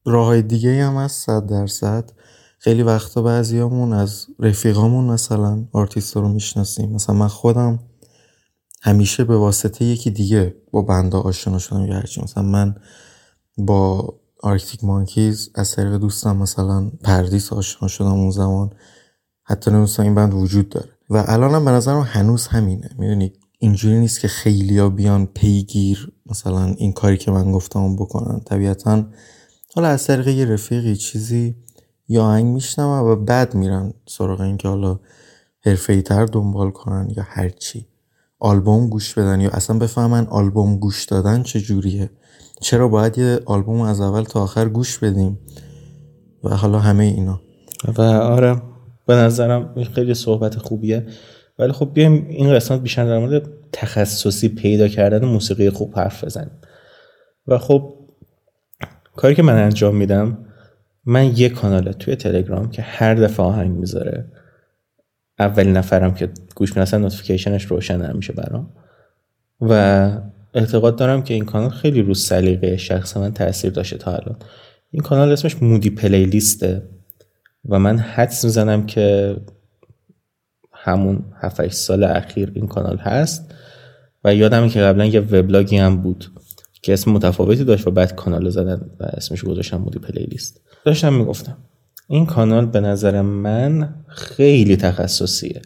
راه 0.05 0.25
های 0.25 0.41
دیگه 0.41 0.83
هم 0.85 0.95
هست 0.95 1.25
صد 1.25 1.45
درصد. 1.45 2.11
خیلی 2.59 2.83
وقتا 2.83 3.21
بعضیامون 3.21 3.93
از 3.93 4.27
رفیقامون 4.39 5.05
مثلا 5.05 5.65
آرتیست 5.71 6.15
رو 6.15 6.27
می‌شناسیم. 6.27 6.91
مثلا 6.91 7.15
من 7.15 7.27
خودم 7.27 7.79
همیشه 8.81 9.23
به 9.23 9.37
واسطه 9.37 9.85
یکی 9.85 10.11
دیگه 10.11 10.55
با 10.71 10.81
band 10.81 11.10
ه 11.10 11.17
آشنا 11.17 11.59
شدم 11.59 11.85
یا 11.85 11.93
هرچی. 11.93 12.21
مثلا 12.21 12.43
من 12.43 12.75
با 13.57 14.13
Arctic 14.43 14.83
Monkeys 14.83 15.49
از 15.55 15.75
طریق 15.75 15.93
دوستم 15.93 16.37
مثلا 16.37 16.91
پردیس 17.03 17.53
آشنا 17.53 17.87
شدم 17.87 18.11
اون 18.11 18.31
زمان. 18.31 18.69
حتی 19.43 19.71
نمیستم 19.71 20.03
این 20.03 20.15
بند 20.15 20.33
وجود 20.33 20.69
داره. 20.69 20.89
و 21.09 21.23
الانم 21.27 21.65
به 21.65 21.71
نظرم 21.71 22.01
هنوز 22.01 22.47
همینه. 22.47 22.89
می‌دونی 22.97 23.33
اینجوری 23.59 23.99
نیست 23.99 24.19
که 24.19 24.27
خیلیا 24.27 24.89
بیان 24.89 25.25
پیگیر 25.25 26.11
مثلا 26.25 26.65
این 26.65 26.93
کاری 26.93 27.17
که 27.17 27.31
من 27.31 27.51
گفتم 27.51 27.95
بکنن. 27.95 28.39
طبیعتا 28.39 29.05
حالا 29.75 29.87
از 29.87 30.07
طریق 30.07 30.27
یه 30.27 30.45
رفیقی 30.45 30.95
چیزی 30.95 31.55
یا 32.07 32.23
آهنگ 32.23 32.45
میشنم 32.45 33.03
و 33.03 33.15
بعد 33.15 33.55
میرن 33.55 33.93
سراغ 34.05 34.41
این 34.41 34.57
که 34.57 34.67
حالا 34.67 34.99
حرفه 35.65 36.01
تر 36.01 36.25
دنبال 36.25 36.71
کنن 36.71 37.09
یا 37.17 37.23
هرچی 37.27 37.87
آلبوم 38.39 38.87
گوش 38.89 39.13
بدن 39.13 39.41
یا 39.41 39.49
اصلا 39.49 39.79
بفهمن 39.79 40.27
آلبوم 40.27 40.77
گوش 40.77 41.05
دادن 41.05 41.43
چجوریه. 41.43 42.09
چرا 42.61 42.87
باید 42.87 43.17
یه 43.17 43.39
آلبوم 43.45 43.81
از 43.81 44.01
اول 44.01 44.23
تا 44.23 44.43
آخر 44.43 44.69
گوش 44.69 44.97
بدیم؟ 44.97 45.39
و 46.43 46.55
حالا 46.55 46.79
همه 46.79 47.03
اینا. 47.03 47.41
و 47.97 48.01
آره 48.01 48.61
به 49.07 49.15
نظرم 49.15 49.83
خیلی 49.95 50.13
صحبت 50.13 50.55
خوبیه. 50.55 51.05
ولی 51.59 51.71
خب 51.71 51.93
بیایم 51.93 52.25
این 52.29 52.53
قسمت 52.53 52.81
بیشتر 52.81 53.05
در 53.05 53.19
مورد 53.19 53.49
تخصصی 53.71 54.49
پیدا 54.49 54.87
کردن 54.87 55.25
موسیقی 55.25 55.69
خوب 55.69 55.95
حرف 55.95 56.23
بزنیم. 56.23 56.57
و 57.47 57.57
خب 57.57 57.93
کاری 59.15 59.35
که 59.35 59.43
من 59.43 59.57
انجام 59.57 59.95
میدم 59.95 60.37
من 61.05 61.37
یه 61.37 61.49
کاناله 61.49 61.93
توی 61.93 62.15
تلگرام 62.15 62.69
که 62.69 62.81
هر 62.81 63.15
دفعه 63.15 63.45
آهنگ 63.45 63.77
می‌ذاره 63.77 64.25
اول 65.39 65.67
نفرم 65.67 66.13
که 66.13 66.29
گوش 66.55 66.77
میدن 66.77 67.01
نوتیفیکیشنش 67.01 67.65
روشن 67.65 68.11
نمیشه 68.11 68.33
برام. 68.33 68.73
و 69.61 69.73
اعتقاد 70.53 70.95
دارم 70.95 71.23
که 71.23 71.33
این 71.33 71.45
کانال 71.45 71.69
خیلی 71.69 72.01
رو 72.01 72.13
سلیقه 72.13 72.77
شخص 72.77 73.17
من 73.17 73.33
تاثیر 73.33 73.71
داشته 73.71 73.97
تا 73.97 74.11
الان. 74.11 74.35
این 74.91 75.03
کانال 75.03 75.31
اسمش 75.31 75.63
Moody 75.63 75.89
Playlist 75.89 76.73
ه 76.73 76.83
و 77.69 77.79
من 77.79 77.97
حدس 77.97 78.43
می‌زنم 78.43 78.85
که 78.85 79.35
همون 80.73 81.25
7 81.41 81.67
سال 81.67 82.03
اخیر 82.03 82.51
این 82.55 82.67
کانال 82.67 82.97
هست 82.97 83.55
و 84.23 84.35
یادمه 84.35 84.69
که 84.69 84.81
قبلا 84.81 85.05
یه 85.05 85.19
وبلاگی 85.19 85.77
هم 85.77 86.01
بود. 86.01 86.25
که 86.81 86.93
اسم 86.93 87.11
متفاوتی 87.11 87.63
داشت 87.63 87.87
و 87.87 87.91
بعد 87.91 88.15
کانال 88.15 88.49
زدن 88.49 88.81
و 88.99 89.03
اسمش 89.03 89.43
گذاشتم 89.43 89.77
Moody 89.77 89.99
Playlist. 89.99 90.61
داشتم 90.85 91.13
می‌گفتم 91.13 91.57
این 92.07 92.25
کانال 92.25 92.65
به 92.65 92.79
نظر 92.79 93.21
من 93.21 93.95
خیلی 94.07 94.75
تخصصیه. 94.75 95.61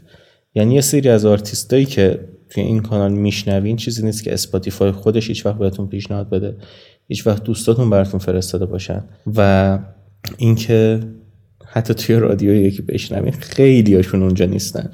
یعنی 0.56 0.76
یه 0.76 0.82
سری 0.82 1.10
از 1.10 1.26
آرتیستایی 1.26 1.86
که 1.86 2.20
توی 2.50 2.64
این 2.64 2.82
کانال 2.82 3.14
میشنوین 3.14 3.76
چیزی 3.76 4.06
نیست 4.06 4.24
که 4.24 4.34
اسپاتیفای 4.34 4.92
خودش 4.92 5.28
هیچ 5.28 5.46
وقت 5.46 5.58
بهتون 5.58 5.88
پیشنهاد 5.88 6.30
بده 6.30 6.58
هیچ 7.08 7.28
وقت 7.28 7.44
دوستاتون 7.44 7.90
براتون 7.90 8.20
فرستاده 8.20 8.66
باشن 8.66 9.04
و 9.36 9.80
اینکه 10.38 11.00
حتی 11.66 11.94
توی 11.94 12.16
رادیو 12.16 12.54
یکی 12.54 12.82
بشنوین 12.82 13.32
خیلی 13.32 13.96
هاشون 13.96 14.24
اونجا 14.24 14.46
نیستن. 14.46 14.92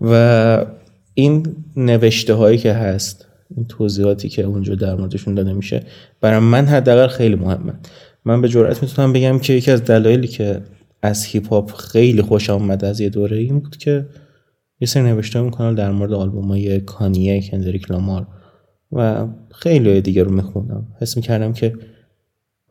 و 0.00 0.66
این 1.14 1.56
نوشته 1.76 2.34
هایی 2.34 2.58
که 2.58 2.72
هست 2.72 3.26
این 3.56 3.66
توضیحاتی 3.66 4.28
که 4.28 4.42
اونجا 4.42 4.74
در 4.74 4.94
موردشون 4.94 5.34
داده 5.34 5.52
میشه 5.52 5.82
برای 6.20 6.38
من 6.38 6.66
حداقل 6.66 7.06
خیلی 7.06 7.34
مهمه. 7.34 7.72
من 8.24 8.42
به 8.42 8.48
جرئت 8.48 8.82
می‌تونم 8.82 9.12
بگم 9.12 9.38
که 9.38 9.52
یکی 9.52 9.70
از 9.70 9.84
دلایلی 9.84 10.28
که 10.28 10.60
از 11.02 11.24
هیپ 11.24 11.48
هاپ 11.48 11.72
خیلی 11.72 12.22
خوش 12.22 12.50
آمد 12.50 12.84
از 12.84 13.00
یه 13.00 13.08
دوره 13.08 13.36
این 13.36 13.58
بود 13.58 13.76
که 13.76 14.06
یه 14.80 14.88
سری 14.88 15.02
نوشته 15.02 15.38
اون 15.38 15.50
کانال 15.50 15.74
در 15.74 15.92
مورد 15.92 16.12
آلبوم 16.12 16.48
های 16.48 16.80
کانیه 16.80 17.40
کندریک 17.50 17.90
لامار 17.90 18.26
و 18.92 19.26
خیلی 19.50 20.00
دیگه 20.00 20.22
رو 20.22 20.32
میخوندم. 20.32 20.86
حس 21.00 21.16
می‌کردم 21.16 21.52
که 21.52 21.74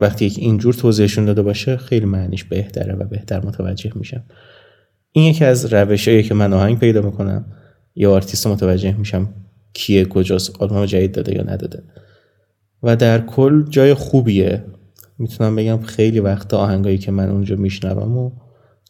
وقتی 0.00 0.24
یک 0.24 0.38
اینجور 0.38 0.74
توضیحشون 0.74 1.24
داده 1.24 1.42
باشه 1.42 1.76
خیلی 1.76 2.06
معنیش 2.06 2.44
بهتره 2.44 2.94
و 2.94 3.04
بهتر 3.04 3.46
متوجه 3.46 3.92
میشم. 3.94 4.22
این 5.12 5.30
یکی 5.30 5.44
از 5.44 5.72
روشهایی 5.72 6.22
که 6.22 6.34
من 6.34 6.52
آهنگ 6.52 6.78
پیدا 6.78 7.02
می‌کنم 7.02 7.44
یا 7.94 8.12
آرتیست 8.12 8.46
متوجه 8.46 8.96
میشم 8.96 9.28
کیه 9.72 10.04
کجاست 10.04 10.62
آلبوم 10.62 10.86
جدید 10.86 11.12
داده 11.12 11.34
یا 11.34 11.42
نداده. 11.42 11.82
و 12.82 12.96
در 12.96 13.20
کل 13.20 13.62
جای 13.68 13.94
خوبیه. 13.94 14.64
می‌تونم 15.18 15.56
بگم 15.56 15.82
خیلی 15.82 16.20
وقت 16.20 16.54
آهنگایی 16.54 16.98
که 16.98 17.10
من 17.10 17.28
اونجا 17.28 17.56
میشنوم 17.56 18.18
و 18.18 18.30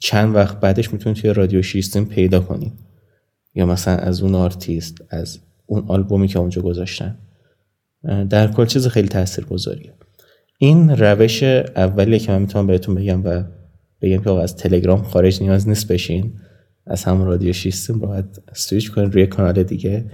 چند 0.00 0.34
وقت 0.34 0.60
بعدش 0.60 0.92
می‌تونید 0.92 1.18
توی 1.18 1.32
رادیو 1.32 1.62
شیستین 1.62 2.06
پیدا 2.06 2.40
کنید 2.40 2.72
یا 3.54 3.66
مثلا 3.66 3.96
از 3.96 4.22
اون 4.22 4.34
آرتیست 4.34 4.98
از 5.10 5.38
اون 5.66 5.84
آلبومی 5.88 6.28
که 6.28 6.38
اونجا 6.38 6.62
گذاشتن. 6.62 7.18
در 8.30 8.52
کل 8.52 8.66
چیز 8.66 8.86
خیلی 8.86 9.08
تاثیر 9.08 9.44
گذاریه 9.44 9.92
این 10.58 10.90
روش 10.90 11.42
اولیه 11.42 12.18
که 12.18 12.32
من 12.32 12.40
می‌تونم 12.40 12.66
بهتون 12.66 12.94
بگم 12.94 13.24
و 13.24 13.42
بگم 14.02 14.22
که 14.22 14.30
از 14.30 14.56
تلگرام 14.56 15.02
خارج 15.02 15.42
نیاز 15.42 15.68
نیست 15.68 15.92
بشین. 15.92 16.32
از 16.86 17.04
هم 17.04 17.22
رادیو 17.22 17.52
شیستم 17.52 18.00
راحت 18.00 18.38
سویچ 18.52 18.90
کنید 18.90 19.14
روی 19.14 19.26
کانال 19.26 19.62
دیگه. 19.62 20.04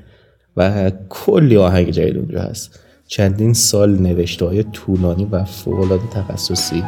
و 0.56 0.90
کلی 1.08 1.56
آهنگ 1.56 1.90
جدید 1.90 2.16
اونجا 2.16 2.40
هست. 2.40 2.80
چندین 3.06 3.52
سال 3.52 3.98
نوشته 3.98 4.46
های 4.46 4.62
طولانی 4.62 5.28
و 5.30 5.44
فوقالعاده 5.44 6.08
تخصصی. 6.12 6.84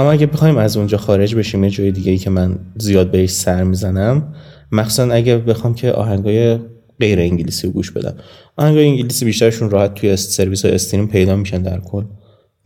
اما 0.00 0.12
اگه 0.12 0.26
بخوایم 0.26 0.56
از 0.56 0.76
اونجا 0.76 0.98
خارج 0.98 1.34
بشیم 1.34 1.64
یه 1.64 1.70
جای 1.70 1.90
دیگه 1.90 2.12
ای 2.12 2.18
که 2.18 2.30
من 2.30 2.58
زیاد 2.78 3.10
بهش 3.10 3.30
سر 3.30 3.64
می‌زنم 3.64 4.34
مخصوصا 4.72 5.12
اگه 5.12 5.36
بخوام 5.38 5.74
که 5.74 5.92
آهنگای 5.92 6.58
غیر 7.00 7.18
انگلیسی 7.18 7.66
رو 7.66 7.72
گوش 7.72 7.90
بدم. 7.90 8.14
آهنگای 8.56 8.84
انگلیسی 8.84 9.24
بیشترشون 9.24 9.70
راحت 9.70 9.94
توی 9.94 10.16
سرویس 10.16 10.64
های 10.64 10.74
stream 10.74 11.06
پیدا 11.06 11.36
میشن 11.36 11.62
در 11.62 11.80
کل. 11.80 12.04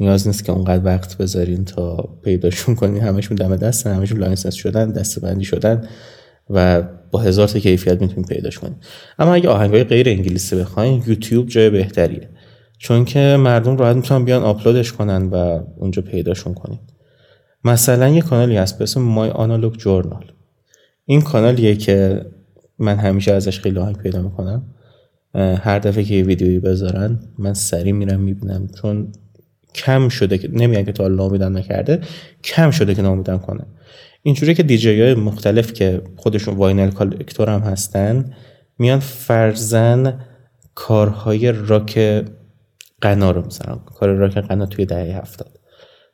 نیاز 0.00 0.26
نیست 0.26 0.44
که 0.44 0.52
اونقدر 0.52 0.84
وقت 0.84 1.16
بذارین 1.18 1.64
تا 1.64 2.08
پیداشون 2.24 2.74
کنین 2.74 3.02
همشون 3.02 3.36
دم 3.36 3.56
دستن 3.56 3.94
همشون 3.94 4.18
license 4.18 4.54
شدن 4.54 4.92
دسته 4.92 5.18
بندی 5.18 5.44
شدن 5.44 5.88
و 6.50 6.82
با 7.10 7.18
هزار 7.18 7.48
تا 7.48 7.58
کیفیت 7.58 8.00
می‌تونین 8.00 8.24
پیداش 8.24 8.58
کنین 8.58 8.76
اما 9.18 9.34
اگه 9.34 9.48
آهنگای 9.48 9.84
غیر 9.84 10.08
انگلیسی 10.08 10.56
بخواین 10.56 11.02
یوتیوب 11.06 11.48
جای 11.48 11.70
بهتریه. 11.70 12.28
چون 12.78 13.04
که 13.04 13.36
مردم 13.40 13.76
راحت 13.76 13.96
می‌تونن 13.96 14.24
بیان 14.24 14.42
آپلودش 14.42 14.92
کنن 14.92 15.26
و 15.26 15.60
اونجا 15.76 16.02
پیداشون 16.02 16.54
کنین 16.54 16.78
مثلا 17.64 18.08
یه 18.08 18.22
کانالی 18.22 18.56
هست 18.56 18.78
به 18.78 18.82
اسم 18.82 19.02
My 19.02 19.30
Analog 19.30 19.76
Journal. 19.76 20.32
این 21.04 21.20
کانالیه 21.20 21.76
که 21.76 22.26
من 22.78 22.96
همیشه 22.96 23.32
ازش 23.32 23.60
خیلی 23.60 23.78
آهنگ 23.78 23.96
پیدا 23.96 24.22
می‌کنم. 24.22 24.62
هر 25.34 25.78
دفعه 25.78 26.04
که 26.04 26.14
یه 26.14 26.24
ویدیویی 26.24 26.58
بذارن 26.58 27.18
من 27.38 27.54
سریع 27.54 27.92
میرم 27.92 28.20
می‌بینم. 28.20 28.68
چون 28.68 29.12
کم 29.74 30.08
شده 30.08 30.38
که 30.38 30.48
نمیگن 30.52 30.84
که 30.84 30.92
تا 30.92 31.08
ناامیدم 31.08 31.56
نکرده 31.56 32.00
کم 32.44 32.70
شده 32.70 32.94
که 32.94 33.02
ناامیدم 33.02 33.38
کنه. 33.38 33.66
اینجوری 34.22 34.54
که 34.54 34.62
دیجی 34.62 35.00
های 35.00 35.14
مختلف 35.14 35.72
که 35.72 36.02
خودشون 36.16 36.54
vinyl 36.54 36.90
collector 36.90 37.50
هم 37.50 37.60
هستن 37.60 38.34
میان 38.78 38.98
فرضا 38.98 40.20
کارهای 40.74 41.52
راک 41.52 42.24
غنا 43.00 43.30
رو 43.30 43.46
مثلا 43.46 43.74
کار 43.74 44.08
راک 44.08 44.38
غنا 44.38 44.66
توی 44.66 44.86
دهه 44.86 45.16
هفتاد. 45.16 45.58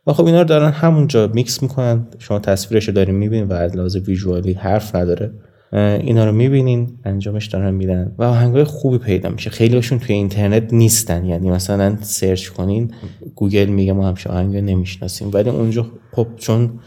و 0.07 0.12
خب 0.12 0.26
اینا 0.26 0.38
رو 0.38 0.45
دارن 0.45 0.71
همونجا 0.71 1.30
میکس 1.35 1.62
می‌کنن. 1.62 2.07
شما 2.19 2.38
تصویرش 2.38 2.88
رو 2.88 2.95
دارین 2.95 3.14
می‌بینین 3.14 3.49
و 3.49 3.52
از 3.52 3.76
لحاظ 3.76 3.97
visual 3.97 4.45
ی 4.45 4.52
حرف 4.52 4.95
نداره. 4.95 5.33
اینا 5.73 6.25
رو 6.25 6.33
می‌بینین 6.33 6.99
انجامش 7.04 7.47
دارن 7.47 7.75
میدن 7.75 8.14
و 8.19 8.23
آهنگای 8.23 8.64
خوبی 8.64 8.99
پیدا 8.99 9.28
میشه. 9.28 9.50
خیلیشون 9.50 9.99
توی 9.99 10.14
اینترنت 10.14 10.73
نیستن. 10.73 11.25
یعنی 11.25 11.50
مثلا 11.50 11.97
search 12.00 12.49
کنین 12.49 12.90
گوگل 13.35 13.66
میگه 13.66 13.92
ما 13.92 14.09
همچین 14.09 14.26
آهنگی 14.26 14.57
نمی‌شناسیم. 14.57 15.30
ولی 15.33 15.50
اونجا 15.50 15.87
خب 16.12 16.26
چون 16.37 16.80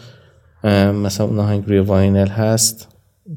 مثلا 1.04 1.28
اون 1.28 1.40
آهنگ 1.40 1.64
روی 1.68 1.80
واینل 1.80 2.28
هست 2.28 2.88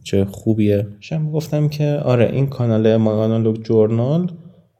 چه 0.04 0.24
خوبیه. 0.24 0.86
شما 1.00 1.32
گفتم 1.32 1.68
که 1.68 2.00
آره 2.04 2.30
این 2.32 2.46
کانال 2.46 2.96
ماگانالوگ 2.96 3.62
جورنال 3.62 4.30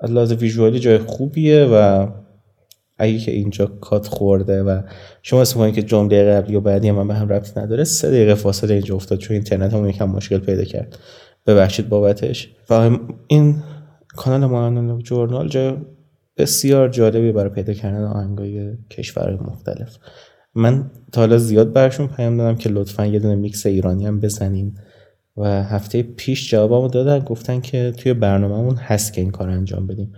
از 0.00 0.10
لحاظ 0.10 0.32
ویژوالی 0.32 0.78
جای 0.78 0.98
خوبیه 0.98 1.64
و 1.64 2.06
اگه 2.98 3.18
که 3.18 3.32
اینجا 3.32 3.66
کات 3.66 4.06
خورده 4.06 4.62
و 4.62 4.82
شما 5.22 5.40
اسم 5.40 5.70
که 5.70 5.82
جمله 5.82 6.24
قبلی 6.24 6.56
و 6.56 6.60
بعدی 6.60 6.90
من 6.90 7.08
به 7.08 7.14
هم 7.14 7.28
ربط 7.28 7.58
نداره 7.58 7.84
سه 7.84 8.08
دقیقه 8.10 8.34
فاصله 8.34 8.74
اینجا 8.74 8.94
افتاد 8.94 9.18
چون 9.18 9.34
اینترنت 9.34 9.74
هم 9.74 9.88
یکم 9.88 10.04
مشکل 10.04 10.38
پیدا 10.38 10.64
کرد. 10.64 10.98
ببخشید 11.46 11.88
بابتش. 11.88 12.48
و 12.70 12.98
این 13.26 13.62
کانال 14.08 14.50
ما 14.50 14.98
جورنال 15.02 15.48
جای 15.48 15.76
بسیار 16.36 16.88
جالبی 16.88 17.32
برای 17.32 17.50
پیدا 17.50 17.72
کردن 17.72 18.04
آهنگای 18.04 18.72
کشور 18.90 19.38
مختلف. 19.42 19.96
من 20.54 20.90
تا 21.12 21.20
حالا 21.20 21.38
زیاد 21.38 21.72
برشون 21.72 22.06
پیام 22.06 22.36
دادم 22.36 22.56
که 22.56 22.68
لطفا 22.68 23.06
یه 23.06 23.18
دونه 23.18 23.34
میکس 23.34 23.66
ایرانی 23.66 24.06
هم 24.06 24.20
بزنیم 24.20 24.74
و 25.36 25.62
هفته 25.62 26.02
پیش 26.02 26.50
جوابمو 26.50 26.88
دادن 26.88 27.18
گفتن 27.18 27.60
که 27.60 27.92
توی 27.96 28.14
برنامهمون 28.14 28.76
هست 28.76 29.12
که 29.12 29.20
این 29.20 29.30
کار 29.30 29.50
انجام 29.50 29.86
بدیم. 29.86 30.12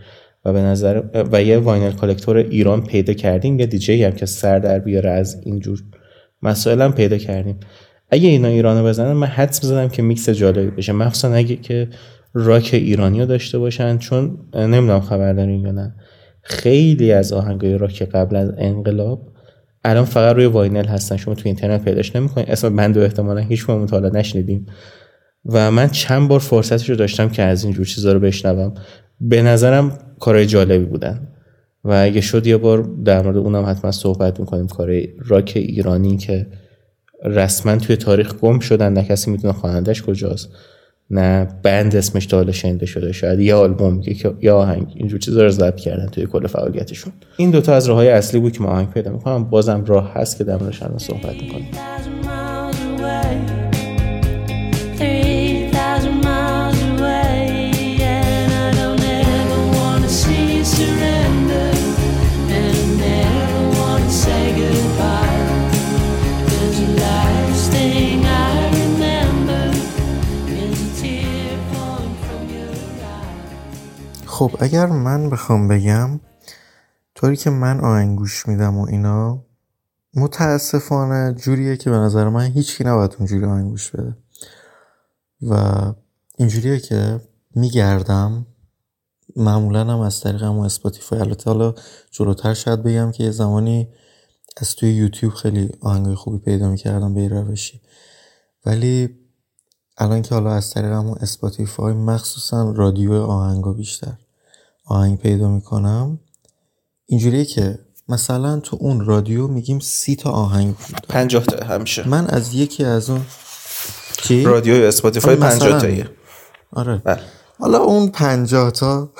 به 0.52 0.60
نظر 0.60 1.02
و 1.32 1.42
یه 1.42 1.58
vinyl 1.58 1.92
collector 1.92 2.36
ایران 2.36 2.84
پیدا 2.84 3.12
کردیم. 3.12 3.60
یه 3.60 3.66
دیجی 3.66 4.04
هم 4.04 4.12
که 4.12 4.26
سر 4.26 4.58
در 4.58 4.78
بیاره 4.78 5.10
از 5.10 5.40
اینجور 5.44 5.82
مسائل 6.42 6.82
هم 6.82 6.92
پیدا 6.92 7.18
کردیم. 7.18 7.60
اگه 8.10 8.28
اینا 8.28 8.48
ایرانو 8.48 8.84
بزنن 8.84 9.12
من 9.12 9.26
حدس 9.26 9.64
می‌زدم 9.64 9.88
که 9.88 10.02
میکس 10.02 10.28
جالبی 10.28 10.70
بشه. 10.70 10.92
مخصوصا 10.92 11.34
اگه 11.34 11.56
که 11.56 11.88
راک 12.34 12.70
ایرانی 12.72 13.26
داشته 13.26 13.58
باشن 13.58 13.98
چون 13.98 14.38
نمی‌دونم 14.54 15.00
خبر 15.00 15.32
دارین 15.32 15.60
یا 15.60 15.72
نه. 15.72 15.94
خیلی 16.42 17.12
از 17.12 17.32
آهنگای 17.32 17.78
راک 17.78 18.02
قبل 18.02 18.36
از 18.36 18.52
انقلاب 18.58 19.28
الان 19.84 20.04
فقط 20.04 20.36
روی 20.36 20.46
واینل 20.46 20.84
هستن. 20.84 21.16
شما 21.16 21.34
تو 21.34 21.42
اینترنت 21.44 21.84
پیداش 21.84 22.16
نمی‌کنین. 22.16 22.46
اسم 22.48 22.76
بند 22.76 22.96
و 22.96 23.00
احتمالا 23.00 23.40
هیچ 23.40 23.64
حالا 23.64 24.08
نشنیدیم 24.08 24.66
و 25.44 25.70
من 25.70 25.88
چند 25.88 26.28
بار 26.28 26.40
فرصتش 26.40 26.90
رو 26.90 26.96
داشتم 26.96 27.28
که 27.28 27.42
از 27.42 27.64
اینجور 27.64 27.86
چیزا 27.86 28.12
رو 28.12 28.20
بشنوم. 28.20 28.74
به 29.20 29.42
نظرم 29.42 29.98
کارهای 30.20 30.46
جالبی 30.46 30.84
بودن. 30.84 31.28
و 31.84 31.92
اگه 31.92 32.20
شد 32.20 32.46
یه 32.46 32.56
بار 32.56 32.90
در 33.04 33.22
مورد 33.22 33.36
اونم 33.36 33.64
حتما 33.66 33.90
صحبت 33.90 34.40
می‌کنیم. 34.40 34.66
کار 34.66 34.90
راک 35.26 35.52
ایرانی 35.56 36.16
که 36.16 36.46
رسما 37.24 37.76
توی 37.76 37.96
تاریخ 37.96 38.34
گم 38.34 38.58
شدن 38.58 38.92
نه 38.92 39.02
کسی 39.02 39.30
می‌تونه 39.30 39.52
خوانندش 39.52 40.02
کجاست 40.02 40.48
نه 41.10 41.48
بند 41.62 41.96
اسمش 41.96 42.26
تا 42.26 42.36
حالا 42.36 42.52
شده. 42.52 43.12
شاید 43.12 43.40
یه 43.40 43.54
آلبوم 43.54 44.02
یا 44.40 44.58
آهنگ 44.58 44.92
اینجور 44.96 45.20
چیزا 45.20 45.42
رو 45.42 45.48
ضبط 45.48 45.76
کردن 45.76 46.06
توی 46.06 46.26
کل 46.26 46.46
فعالیتشون. 46.46 47.12
این 47.36 47.50
دوتا 47.50 47.74
از 47.74 47.86
راههای 47.86 48.08
اصلی 48.08 48.40
بود 48.40 48.52
که 48.52 48.62
ما 48.62 48.68
آهنگ 48.68 48.90
پیدا 48.90 49.12
می‌کنم. 49.12 49.44
بازم 49.44 49.84
راه 49.84 50.12
هست 50.14 50.38
که 50.38 50.44
در 50.44 50.56
موردش 50.56 50.82
صحبت 50.96 51.34
می‌کنیم. 51.42 51.68
خب 74.38 74.56
اگر 74.60 74.86
من 74.86 75.30
بخوام 75.30 75.68
بگم 75.68 76.20
طوری 77.14 77.36
که 77.36 77.50
من 77.50 77.80
آهنگ 77.80 78.18
گوش 78.18 78.48
میدم 78.48 78.78
و 78.78 78.86
اینا 78.86 79.44
متاسفانه 80.14 81.34
جوریه 81.34 81.76
که 81.76 81.90
به 81.90 81.96
نظر 81.96 82.28
من 82.28 82.46
هیچکی 82.46 82.84
نباید 82.84 83.16
اونجوری 83.18 83.44
آهنگ 83.44 83.70
گوش 83.70 83.90
بده. 83.90 84.16
و 85.42 85.82
اینجوریه 86.36 86.80
که 86.80 87.20
میگردم. 87.54 88.46
معمولا 89.36 89.84
هم 89.84 90.00
از 90.00 90.20
طریق 90.20 90.42
همون 90.42 90.66
اسپاتیفای 90.66 91.20
البته 91.20 91.50
حالا 91.50 91.74
جلوتر 92.10 92.54
شاید 92.54 92.82
بگم 92.82 93.10
که 93.10 93.24
یه 93.24 93.30
زمانی 93.30 93.88
از 94.56 94.74
توی 94.74 94.92
یوتیوب 94.92 95.34
خیلی 95.34 95.70
آهنگای 95.80 96.14
خوبی 96.14 96.38
پیدا 96.38 96.70
می‌کردم 96.70 97.14
به 97.14 97.28
روشی. 97.28 97.80
ولی 98.66 99.18
الان 99.96 100.22
که 100.22 100.34
حالا 100.34 100.52
از 100.52 100.70
طریق 100.70 100.92
همون 100.92 101.18
اسپاتیفای 101.20 101.92
مخصوصا 101.92 102.70
رادیو 102.70 103.12
آهنگا 103.12 103.72
بیشتر. 103.72 104.27
آهنگ 104.88 105.18
پیدا 105.18 105.48
می‌کنم. 105.48 106.18
اینجوریه 107.06 107.44
که 107.44 107.78
مثلا 108.08 108.60
تو 108.60 108.76
اون 108.80 109.04
رادیو 109.04 109.48
میگیم 109.48 109.78
سی 109.78 110.16
تا 110.16 110.30
آهنگ 110.30 110.74
بود. 110.74 111.06
پنجاه 111.08 111.44
تا 111.44 111.66
همیشه. 111.66 112.08
من 112.08 112.26
از 112.26 112.54
یکی 112.54 112.84
از 112.84 113.10
اون 113.10 113.26
چی؟ 114.22 114.42
رادیو 114.44 114.74
اسپاتیفای 114.74 115.36
پنجاه 115.36 115.80
تاییه. 115.80 116.10
آره. 116.72 117.02
بله. 117.04 117.20
حالا 117.58 117.78
اون 117.78 118.08
پنجاه 118.08 118.70
تا 118.70 119.12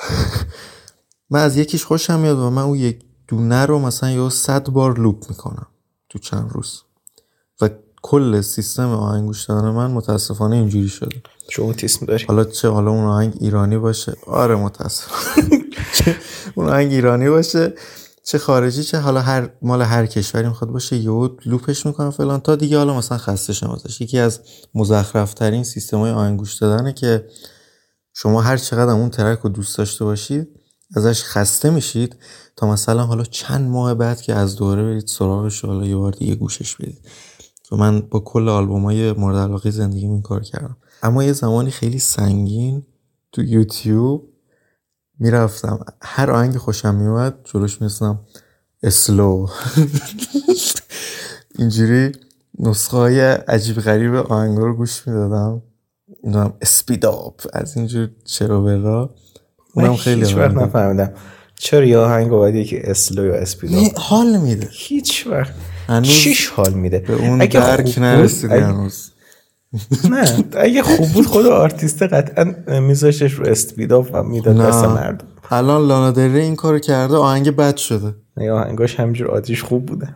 من 1.31 1.39
از 1.43 1.57
یکیش 1.57 1.83
خوشم 1.83 2.19
میاد 2.19 2.37
و 2.37 2.49
من 2.49 2.61
اون 2.61 2.77
یک 2.77 2.99
دونه 3.27 3.65
رو 3.65 3.79
مثلا 3.79 4.09
یه 4.09 4.29
صد 4.29 4.69
بار 4.69 4.99
loop 4.99 5.29
می‌کنم 5.29 5.67
تو 6.09 6.19
چند 6.19 6.49
روز. 6.51 6.83
کل 8.01 8.41
سیستم 8.41 8.89
آهنگ 8.89 9.25
گوش 9.25 9.45
دادن 9.45 9.69
من 9.69 9.91
متاسفانه 9.91 10.55
اینجوری 10.55 10.89
شده. 10.89 11.21
چه 11.49 11.61
اوتیسم 11.61 12.05
داری. 12.05 12.25
حالا 12.25 12.43
چه 12.43 12.69
حالا 12.69 12.91
اون 12.91 13.05
آهنگ 13.05 13.33
ایرانی 13.39 13.77
باشه؟ 13.77 14.13
آره 14.27 14.55
متاسفانه. 14.55 15.47
اون 16.55 16.69
آهنگ 16.69 16.91
ایرانی 16.91 17.29
باشه 17.29 17.73
چه 18.23 18.37
خارجی 18.37 18.83
چه 18.83 18.97
حالا 18.97 19.21
هر 19.21 19.49
مال 19.61 19.81
هر 19.81 20.05
کشوری 20.05 20.47
می‌خواد 20.47 20.71
باشه 20.71 20.95
یهو 20.97 21.29
لوپش 21.45 21.85
می‌کنم 21.85 22.11
فلان. 22.11 22.39
تا 22.39 22.55
دیگه 22.55 22.77
حالا 22.77 22.97
مثلا 22.97 23.17
خسته 23.17 23.53
شم 23.53 23.69
ازش. 23.69 24.01
یکی 24.01 24.19
از 24.19 24.39
مزخرف 24.75 25.33
ترین 25.33 25.63
سیستم 25.63 25.97
های 25.97 26.11
آهنگ 26.11 26.39
گوش 26.39 26.55
دادنه 26.55 26.93
که 26.93 27.25
شما 28.13 28.41
هر 28.41 28.57
چقدر 28.57 28.91
اون 28.91 29.09
ترک 29.09 29.39
رو 29.39 29.49
دوست 29.49 29.77
داشته 29.77 30.05
باشید 30.05 30.47
ازش 30.95 31.23
خسته 31.23 31.69
میشید 31.69 32.15
تا 32.55 32.67
مثلا 32.67 33.03
حالا 33.03 33.23
چند 33.23 33.69
ماه 33.69 33.93
بعد 33.93 34.21
که 34.21 34.33
از 34.33 34.55
دوره 34.55 34.83
برید 34.83 35.07
سراغش 35.07 35.65
حالا 35.65 35.85
یه 35.85 35.95
بار 35.95 36.11
دیگه 36.11 36.35
گوشش 36.35 36.75
بدید. 36.75 36.99
و 37.71 37.75
من 37.75 37.99
با 38.01 38.19
کل 38.19 38.49
آلبوم 38.49 38.83
های 38.83 39.11
مورد 39.11 39.37
علاقه 39.37 39.71
زندگی 39.71 40.05
این 40.05 40.21
کار 40.21 40.43
کردم. 40.43 40.77
اما 41.03 41.23
یه 41.23 41.33
زمانی 41.33 41.71
خیلی 41.71 41.99
سنگین 41.99 42.83
تو 43.31 43.43
یوتیوب 43.43 44.29
می‌رفتم. 45.19 45.85
هر 46.01 46.31
آهنگ 46.31 46.57
خوشم 46.57 46.95
میومد 46.95 47.39
جلوش 47.43 47.81
میستم 47.81 48.19
اسلو. 48.83 49.47
اینجوری 51.59 52.11
نسخه 52.59 52.97
های 52.97 53.19
عجیب 53.21 53.79
غریب 53.79 54.15
آهنگ 54.15 54.57
رو 54.57 54.75
گوش 54.75 55.07
می‌دادم. 55.07 55.61
نمی‌دونم 56.23 56.53
اسپیداپ 56.61 57.41
از 57.53 57.77
اینجور 57.77 58.09
چرا 58.25 58.61
برا 58.61 59.15
اونم 59.73 59.95
خیلی 59.95 60.25
هیچ 60.25 60.35
وقت 60.35 60.55
نفهمیدم 60.55 61.13
چرا 61.55 61.85
یه 61.85 61.97
آهنگ 61.97 62.29
باید 62.29 62.55
یکی 62.55 62.77
slow 62.77 63.25
یا 63.25 63.35
speed 63.35 63.75
up 63.75 63.91
حال 63.95 64.37
میده. 64.37 64.69
هیچ 64.71 65.27
وقت 65.27 65.53
چیش 66.01 66.47
حال 66.47 66.73
میده. 66.73 66.99
به 66.99 67.13
اون 67.13 67.41
اگه 67.41 67.59
درک 67.59 67.97
نرسیدی 67.97 68.53
هنوز. 68.53 69.11
نه. 70.09 70.43
اگه 70.65 70.83
خوب 70.83 71.09
بود 71.13 71.25
خود 71.25 71.45
آرتیست 71.45 72.03
قطعا 72.03 72.79
میذاشتش 72.79 73.33
رو 73.33 73.47
speed 73.47 73.86
up 73.86 74.01
و 74.01 74.23
می‌داد 74.23 74.57
دست 74.57 74.85
مردم. 74.85 75.27
الان 75.49 75.87
لانا 75.87 76.11
دل 76.11 76.26
ری 76.26 76.41
این 76.41 76.55
کارو 76.55 76.79
کرده 76.79 77.15
آهنگ 77.15 77.49
بد 77.49 77.77
شده. 77.77 78.15
نه 78.37 78.51
آهنگاش 78.51 78.99
همینجور 78.99 79.27
آتیش 79.27 79.63
خوب 79.63 79.85
بوده. 79.85 80.15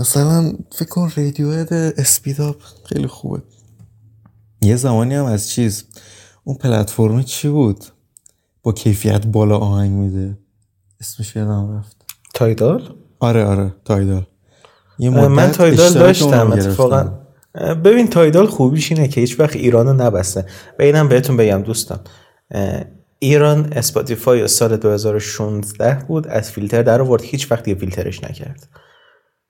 مثلا 0.00 0.52
فکر 0.72 0.88
کن 0.88 1.12
رادیو 1.16 1.66
speed 1.96 2.39
up 2.39 2.56
خیلی 2.84 3.06
خوبه. 3.06 3.42
یه 4.62 4.76
زمانی 4.76 5.14
هم 5.14 5.24
از 5.24 5.50
چیز 5.50 5.84
اون 6.44 6.56
پلتفرم 6.56 7.22
چی 7.22 7.48
بود؟ 7.48 7.84
با 8.62 8.72
کیفیت 8.72 9.26
بالا 9.26 9.58
آهنگ 9.58 9.90
میده. 9.90 10.38
اسمش 11.00 11.36
یادم 11.36 11.78
رفت. 11.78 12.01
تایدال؟ 12.34 12.82
آره 13.20 13.44
آره 13.44 13.74
تایدال. 13.84 14.26
من 15.28 15.50
تایدال 15.50 15.92
داشتم 15.92 16.52
اتفاقا. 16.52 17.18
ببین 17.84 18.08
تایدال 18.08 18.46
خوبیش 18.46 18.92
اینه 18.92 19.08
که 19.08 19.20
هیچ 19.20 19.40
وقت 19.40 19.56
ایرانو 19.56 19.92
نبسته. 19.92 20.46
و 20.78 20.82
اینم 20.82 21.08
بهتون 21.08 21.36
بگم 21.36 21.62
دوستان. 21.62 22.00
ایران 23.18 23.72
اسپاتیفای 23.72 24.48
سال 24.48 24.76
2016 24.76 26.04
بود 26.08 26.28
از 26.28 26.50
فیلتر 26.50 26.82
در 26.82 27.00
آورد 27.00 27.22
هیچ 27.22 27.52
وقت 27.52 27.68
یه 27.68 27.74
فیلترش 27.74 28.24
نکرد. 28.24 28.68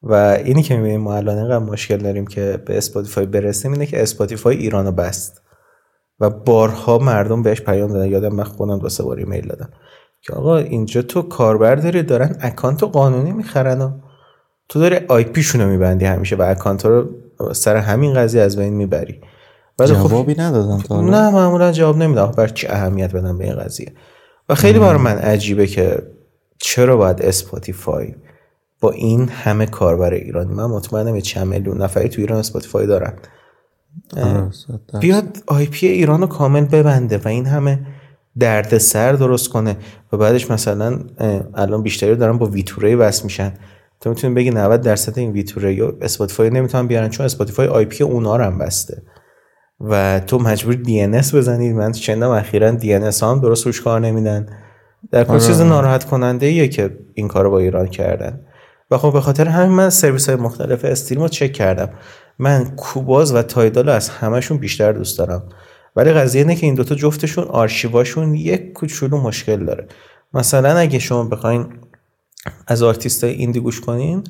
و 0.02 0.14
اینی 0.44 0.62
که 0.62 0.76
می‌بینیم 0.76 1.00
ما 1.00 1.16
الان 1.16 1.38
اینقدر 1.38 1.58
مشکل 1.58 1.96
داریم 1.96 2.26
که 2.26 2.62
به 2.66 2.78
اسپاتیفای 2.78 3.26
برسیم 3.26 3.72
اینه 3.72 3.86
که 3.86 4.02
اسپاتیفای 4.02 4.56
ایرانو 4.56 4.92
بست. 4.92 5.42
و 6.20 6.30
بارها 6.30 6.98
مردم 6.98 7.42
بهش 7.42 7.60
پیام 7.60 7.92
دادن. 7.92 8.10
یادم 8.10 8.34
من 8.34 8.44
خودم 8.44 8.78
دو 8.78 8.88
سه 8.88 9.02
بار 9.02 9.18
ایمیل 9.18 9.46
دادم. 9.46 9.68
که 10.22 10.32
آقا 10.32 10.56
اینجا 10.56 11.02
تو 11.02 11.22
کاربر 11.22 11.74
داری 11.74 12.02
دارن 12.02 12.36
account 12.40 12.84
قانونی 12.84 13.32
می‌خرن 13.32 13.80
و 13.80 13.90
تو 14.68 14.80
داری 14.80 14.96
IP 15.08 15.24
شونو 15.24 15.68
میبندی 15.68 16.04
همیشه 16.04 16.36
و 16.36 16.42
account 16.42 16.86
رو 16.86 17.08
سر 17.52 17.76
همین 17.76 18.14
قضیه 18.14 18.42
از 18.42 18.56
بین 18.56 18.74
می‌بری. 18.74 19.20
خب 19.78 19.86
جوابی 19.86 20.34
ندادن 20.34 20.78
تا 20.78 21.00
نه 21.00 21.30
معمولا 21.30 21.72
جواب 21.72 21.96
نمیدم 21.96 22.26
بر 22.26 22.48
چی 22.48 22.66
اهمیت 22.66 23.12
بدم 23.12 23.38
به 23.38 23.44
این 23.44 23.54
قضیه؟ 23.54 23.92
و 24.48 24.54
خیلی 24.54 24.78
برای 24.78 25.00
من 25.00 25.18
عجیبه 25.18 25.66
که 25.66 26.02
چرا 26.58 26.96
باید 26.96 27.22
اسپاتیفای 27.22 28.14
با 28.80 28.90
این 28.90 29.28
همه 29.28 29.66
کاربر 29.66 30.12
ایرانی؟ 30.12 30.54
من 30.54 30.66
مطمئنم 30.66 31.20
چند 31.20 31.46
میلیون 31.46 31.82
نفری 31.82 32.08
تو 32.08 32.20
ایران 32.20 32.38
اسپاتیفای 32.38 32.86
دارن. 32.86 33.12
آره، 34.16 34.50
بیاد 35.00 35.38
IP 35.46 35.86
ایران 35.86 36.20
رو 36.20 36.26
کامل 36.26 36.64
ببنده 36.64 37.18
و 37.18 37.28
این 37.28 37.46
همه 37.46 37.86
درد 38.38 38.78
سر 38.78 39.12
درست 39.12 39.48
کنه 39.48 39.76
و 40.12 40.16
بعدش 40.16 40.50
مثلا 40.50 40.98
الان 41.54 41.82
بیشتری 41.82 42.16
دارن 42.16 42.38
با 42.38 42.46
V2Ray 42.46 42.96
وصل 42.96 43.24
میشن. 43.24 43.52
تو 44.00 44.10
می‌تونی 44.10 44.34
بگی 44.34 44.50
90 44.50 44.80
درصد 44.80 45.18
این 45.18 45.32
V2Ray 45.32 45.74
یا 45.74 45.92
اسپاتیفای 46.00 46.50
نمی‌تونن 46.50 46.86
بیارن 46.86 47.08
چون 47.08 47.26
اسپاتیفای 47.26 47.66
IP 47.66 48.04
اونا 48.04 48.36
رو 48.36 48.44
هم 48.44 48.58
بسته. 48.58 49.02
و 49.80 50.20
تو 50.20 50.38
مجبور 50.38 50.74
DNS 50.74 51.34
بزنی. 51.34 51.72
من 51.72 51.92
شنیدم 51.92 52.30
اخیرا 52.30 52.78
DNS 52.78 53.22
هم 53.22 53.40
درست 53.40 53.66
روش 53.66 53.80
کار 53.80 54.00
نمیدن. 54.00 54.46
در 55.10 55.24
کل 55.24 55.38
چیز 55.38 55.60
آره. 55.60 55.68
ناراحت 55.68 56.04
کننده 56.04 56.46
ایه 56.46 56.68
که 56.68 56.98
این 57.14 57.28
کارو 57.28 57.50
با 57.50 57.58
ایران 57.58 57.86
کردن. 57.86 58.40
و 58.90 58.98
خب 58.98 59.12
به 59.12 59.20
خاطر 59.20 59.48
همین 59.48 59.72
من 59.72 59.90
سرویس 59.90 60.28
های 60.28 60.38
مختلف 60.38 60.84
stream 60.84 61.22
رو 61.22 61.28
چک 61.28 61.52
کردم. 61.52 61.88
من 62.38 62.76
کوباز 62.76 63.34
و 63.34 63.42
تایدال 63.42 63.86
رو 63.86 63.92
از 63.92 64.08
همشون 64.08 64.58
بیشتر 64.58 64.92
دوست 64.92 65.18
دارم. 65.18 65.48
ولی 65.96 66.12
قضیه 66.12 66.40
اینه 66.40 66.54
که 66.54 66.66
این 66.66 66.74
دوتا 66.74 66.94
جفتشون 66.94 67.44
آرشیواشون 67.44 68.34
یک 68.34 68.72
کوچولو 68.72 69.20
مشکل 69.20 69.64
داره. 69.64 69.88
مثلا 70.34 70.78
اگه 70.78 70.98
شما 70.98 71.24
بخواین 71.24 71.66
از 72.66 72.82
آرتیست 72.82 73.24
های 73.24 73.32
indie 73.32 73.60
گوش 73.60 73.80
کنین 73.80 74.24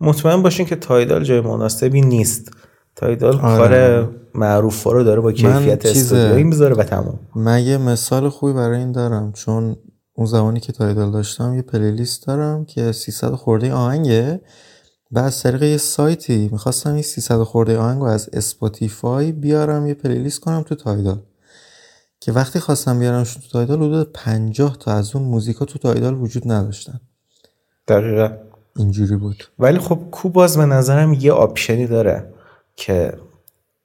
مطمئن 0.00 0.42
باشین 0.42 0.66
که 0.66 0.76
تایدال 0.76 1.24
جای 1.24 1.40
مناسبی 1.40 2.00
نیست. 2.00 2.50
تایدال 2.96 3.40
آره. 3.40 3.56
کار 3.56 4.08
معروف 4.34 4.82
رو 4.82 5.04
داره 5.04 5.20
با 5.20 5.32
کیفیت 5.32 5.86
استودیویی 5.86 6.44
می‌ذاره 6.44 6.74
و 6.74 6.82
تموم. 6.82 7.18
من 7.36 7.62
یه 7.62 7.78
مثال 7.78 8.28
خوبی 8.28 8.52
برای 8.52 8.78
این 8.78 8.92
دارم. 8.92 9.32
چون 9.32 9.76
اون 10.14 10.26
زمانی 10.26 10.60
که 10.60 10.72
تایدال 10.72 11.10
داشتم 11.10 11.54
یه 11.54 11.62
playlist 11.62 12.26
دارم 12.26 12.64
که 12.64 12.92
300 12.92 13.30
خورده 13.30 13.72
آهنگه. 13.72 14.40
و 15.12 15.18
از 15.18 15.42
طریق 15.42 15.62
یه 15.62 15.76
سایتی 15.76 16.48
می‌خواستم 16.52 16.92
این 16.92 17.02
300 17.02 17.42
خورده 17.42 17.78
آهنگ 17.78 18.00
رو 18.00 18.06
از 18.06 18.30
اسپاتیفای 18.32 19.32
بیارم 19.32 19.86
یه 19.86 19.94
playlist 19.94 20.40
کنم 20.40 20.62
تو 20.62 20.74
تایدال 20.74 21.18
که 22.20 22.32
وقتی 22.32 22.60
خواستم 22.60 22.98
بیارمشون 22.98 23.42
تو 23.42 23.48
تایدال 23.48 23.78
حدود 23.78 24.12
50 24.12 24.76
تا 24.76 24.92
از 24.92 25.16
اون 25.16 25.24
موزیکا 25.24 25.64
تو 25.64 25.78
تایدال 25.78 26.14
وجود 26.14 26.52
نداشتن. 26.52 27.00
دقیقا. 27.88 28.30
اینجوری 28.76 29.16
بود. 29.16 29.44
ولی 29.58 29.78
خب 29.78 29.98
کوباز 30.10 30.56
به 30.56 30.66
نظرم 30.66 31.12
یه 31.12 31.32
option 31.32 31.78
ی 31.78 31.86
داره 31.86 32.32
که 32.76 33.12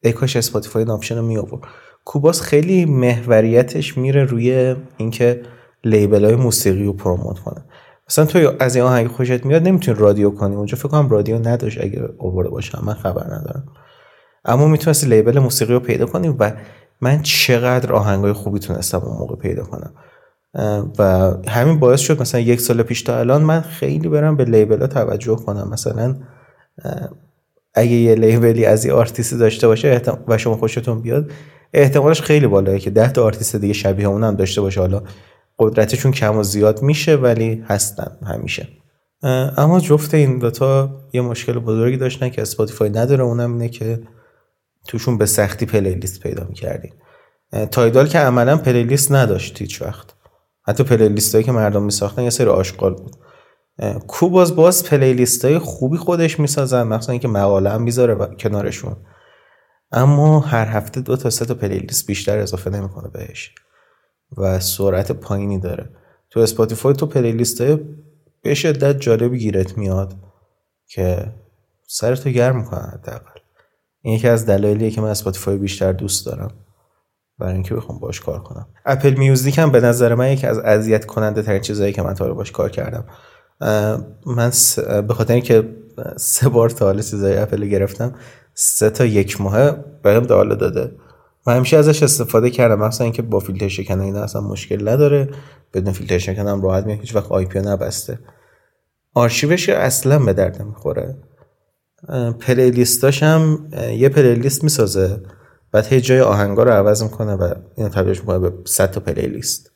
ای 0.04 0.14
کاش 0.14 0.36
اسپاتیفای 0.36 0.84
این 0.84 0.92
option 0.92 1.16
رو 1.18 1.22
می 1.22 1.38
آورد 1.38 1.64
کوباز 2.06 2.42
خیلی 2.42 2.86
محوریتش 2.86 3.98
میره 3.98 4.24
روی 4.24 4.76
اینکه 4.98 5.42
label 5.84 6.26
های 6.26 6.36
موسیقی 6.36 6.84
رو 6.84 6.94
promote 6.94 7.40
کنه. 7.40 7.64
مثلا 8.10 8.26
تو 8.26 8.54
از 8.60 8.76
این 8.76 8.86
آهنگ 8.86 9.08
خوشت 9.08 9.46
میاد 9.46 9.64
نمی‌تونی 9.64 10.00
رادیو 10.00 10.30
کنی. 10.30 10.56
اونجا 10.56 10.78
فکر 10.78 10.88
کنم 10.88 11.10
رادیو 11.10 11.48
نداشت 11.48 11.82
اگه 11.82 12.10
آورده 12.20 12.50
باشم. 12.50 12.84
من 12.86 12.94
خبر 12.94 13.24
ندارم. 13.24 13.66
اما 14.46 14.68
می‌تونستی 14.68 15.08
label 15.08 15.40
موسیقی 15.40 15.74
رو 15.74 15.80
پیدا 15.80 16.06
کنی 16.06 16.36
و 16.40 16.52
من 17.02 17.22
چقدر 17.22 17.94
آهنگای 17.94 18.34
خوبی 18.34 18.60
تونستم 18.60 18.98
اون 18.98 19.18
موقع 19.18 19.36
پیدا 19.36 19.64
کنم. 19.64 19.94
و 21.00 21.32
همین 21.48 21.80
باعث 21.80 22.00
شد 22.00 22.22
مثلا 22.22 22.42
یک 22.42 22.62
سال 22.62 22.84
پیش 22.84 23.02
تا 23.02 23.20
الان 23.20 23.42
من 23.42 23.62
خیلی 23.62 24.10
برم 24.10 24.38
به 24.38 24.46
label 24.46 24.82
ها 24.82 24.88
توجه 24.88 25.36
کنم. 25.36 25.70
مثلا 25.72 26.16
اگه 27.74 27.92
یه 27.92 28.16
label 28.16 28.58
ی 28.58 28.66
از 28.66 28.86
یه 28.86 28.94
آرتیستی 28.94 29.38
داشته 29.38 29.68
باشه. 29.68 30.02
و 30.28 30.38
شما 30.38 30.58
خوشتون 30.58 31.02
بیاد 31.02 31.32
احتمالش 31.74 32.22
خیلی 32.22 32.48
بالاه 32.48 32.80
که 32.80 32.90
ده 32.90 33.12
تا 33.12 33.24
آرتیست 33.24 33.56
دیگه 33.56 33.74
شبیه 33.74 34.08
اون 34.08 34.24
هم 34.24 34.36
داشته 34.36 34.62
باشه. 34.62 34.82
حالا 34.82 35.02
قدرتشون 35.60 36.12
کم 36.12 36.38
و 36.38 36.44
زیاد 36.44 36.82
میشه 36.82 37.16
ولی 37.16 37.64
هستن 37.68 38.18
همیشه. 38.26 38.68
اما 39.58 39.80
جفت 39.80 40.14
این 40.14 40.40
دوتا 40.40 41.02
یه 41.14 41.22
مشکل 41.22 41.60
بزرگی 41.60 41.98
داشتن 41.98 42.30
که 42.30 42.42
اسپاتیفای 42.42 42.90
نداره 42.90 43.24
اونم 43.24 43.52
اینه 43.52 43.70
که 43.70 44.00
توشون 44.88 45.18
به 45.18 45.26
سختی 45.26 45.66
playlist 45.66 46.20
پیدا 46.20 46.46
می‌کردین 46.50 46.94
تایدال 47.72 48.08
که 48.08 48.20
عملا 48.20 48.58
playlist 48.58 49.12
نداشت 49.12 49.62
هیچ 49.62 49.82
وقت. 49.82 50.16
حتی 50.68 50.84
playlist 50.84 51.36
هایی 51.36 51.46
که 51.46 51.52
مردم 51.52 51.84
میساختن 51.84 52.24
یه 52.24 52.30
سری 52.30 52.48
آشغال 52.48 52.94
بود. 52.94 53.16
اه، 53.80 54.00
کوباز 54.00 54.56
باز 54.56 54.84
playlist 54.84 55.46
های 55.46 55.60
خوبی 55.60 55.98
خودش 55.98 56.40
می‌سازن 56.40 56.84
مخصوصا 56.84 57.12
اینکه 57.12 57.28
مقاله 57.28 57.70
هم 57.70 57.82
می‌ذاره 57.82 58.36
کنارشون. 58.40 58.96
اما 59.92 60.40
هر 60.40 60.66
هفته 60.66 61.02
دو 61.02 61.18
تا 61.18 61.30
سه 61.30 61.46
تا 61.46 61.54
playlist 61.54 62.08
بیشتر 62.08 62.38
اضافه 62.38 62.70
نمی‌کنه 62.70 63.10
بهش. 63.10 63.56
و 64.38 64.60
سرعت 64.60 65.12
پایینی 65.12 65.60
داره. 65.60 65.90
تو 66.30 66.40
اسپاتیفای 66.40 66.94
تو 66.94 67.06
playlist 67.06 67.62
های 67.62 67.80
به 68.42 68.54
شدت 68.54 69.00
جالبی 69.00 69.38
گیرت 69.38 69.78
میاد 69.78 70.14
که 70.88 71.32
سرتو 71.88 72.30
گرم 72.30 72.58
می‌کنه 72.58 72.82
حداقل. 72.82 73.40
این 74.02 74.16
یکی 74.16 74.28
از 74.28 74.46
دلایلیه 74.46 74.92
که 74.92 75.02
من 75.02 75.10
اسپاتیفای 75.10 75.58
بیشتر 75.58 75.92
دوست 75.92 76.26
دارم. 76.26 76.52
برای 77.40 77.54
اینکه 77.54 77.76
بخوام 77.76 78.00
باش 78.00 78.20
کار 78.20 78.44
کنم. 78.44 78.68
اپل 78.86 79.14
میوزیک 79.14 79.58
هم 79.58 79.72
به 79.72 79.80
نظر 79.80 80.16
من 80.16 80.32
یکی 80.32 80.48
از 80.48 80.60
اذیت 80.60 81.06
کننده 81.06 81.42
ترین 81.42 81.62
چیزایی 81.62 81.94
که 81.94 82.02
من 82.02 82.14
تا 82.14 82.24
حالا 82.24 82.36
باش 82.36 82.52
کار 82.52 82.70
کردم. 82.70 83.06
من 84.26 84.52
س- 84.52 84.80
به 84.80 85.14
خاطر 85.14 85.34
اینکه 85.34 85.76
سه 86.16 86.50
بار 86.50 86.70
تا 86.70 86.86
حالا 86.86 87.02
چیزای 87.02 87.38
اپل 87.38 87.66
گرفتم 87.66 88.16
سه 88.54 88.90
تا 88.90 89.06
یک 89.06 89.42
ماه 89.42 89.72
بهم 90.04 90.24
دالا 90.24 90.56
داده. 90.56 90.92
من 91.48 91.56
همیشه 91.56 91.78
ازش 91.78 92.04
استفاده 92.04 92.50
کردم 92.50 92.80
مثلا 92.80 93.06
اینکه 93.06 93.22
با 93.22 93.40
فیلتر 93.40 93.68
شکن 93.68 94.00
اینا 94.00 94.24
اصلا 94.24 94.42
مشکل 94.42 94.90
نداره. 94.90 95.30
بدون 95.74 95.94
فیلتر 95.94 96.18
شکن 96.18 96.48
هم 96.48 96.62
راحت 96.62 96.86
میاد 96.86 97.00
هیچ 97.00 97.16
وقت 97.16 97.32
IP 97.32 97.60
نبسته. 97.60 98.20
آرشیوش 99.14 99.70
اصلا 99.70 100.20
به 100.20 100.34
درد 100.34 100.62
نمی‌خوره. 100.62 101.16
playlist 102.40 103.07
اش 103.07 103.24
هم 103.24 103.70
یه 103.92 104.10
playlist 104.10 104.64
می‌سازه. 104.64 105.22
بعد 105.72 105.86
هی 105.86 106.02
جای 106.02 106.22
آهنگا 106.22 106.64
رو 106.64 106.72
عوض 106.72 107.04
می‌کنه 107.04 107.34
و 107.34 107.54
اینو 107.76 107.90
تبدیلش 107.90 108.20
می‌کنه 108.20 108.40
به 108.40 108.54
100 108.66 108.92
تا 108.92 109.00
playlist. 109.00 109.72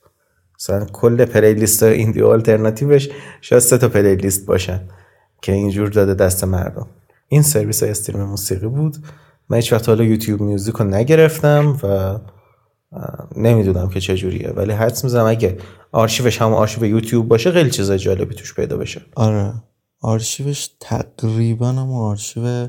مثلا 0.59 0.85
کل 0.85 1.25
playlist 1.25 1.83
های 1.83 1.93
indie 1.93 2.21
alternative 2.21 2.96
ش 2.96 3.09
شاید 3.41 3.61
سه 3.61 3.77
تا 3.77 3.89
playlist 3.89 4.45
باشن 4.45 4.81
که 5.41 5.51
اینجور 5.51 5.89
داده 5.89 6.13
دست 6.13 6.43
مردم. 6.43 6.87
این 7.27 7.41
سرویس 7.41 7.83
های 7.83 7.91
stream 7.91 8.23
موسیقی 8.23 8.67
بود. 8.67 8.97
من 9.49 9.57
هیچ 9.57 9.73
وقت 9.73 9.89
حالا 9.89 10.03
YouTube 10.03 10.41
Music 10.41 10.75
رو 10.75 10.85
نگرفتم 10.85 11.77
و 11.83 12.19
نمی‌دونم 13.35 13.89
که 13.89 13.99
چجوریه 13.99 14.49
ولی 14.49 14.71
حدس 14.71 15.03
می‌زنم 15.03 15.25
اگه 15.25 15.57
آرشیوش 15.91 16.41
هم 16.41 16.53
آرشیو 16.53 16.85
یوتیوب 16.85 17.27
باشه 17.27 17.51
خیلی 17.51 17.69
چیزای 17.69 17.97
جالبی 17.97 18.35
توش 18.35 18.53
پیدا 18.53 18.77
بشه. 18.77 19.01
آره. 19.15 19.53
آرشیوش 20.01 20.69
تقریبا 20.79 21.67
هم 21.67 21.91
آرشیو 21.91 22.67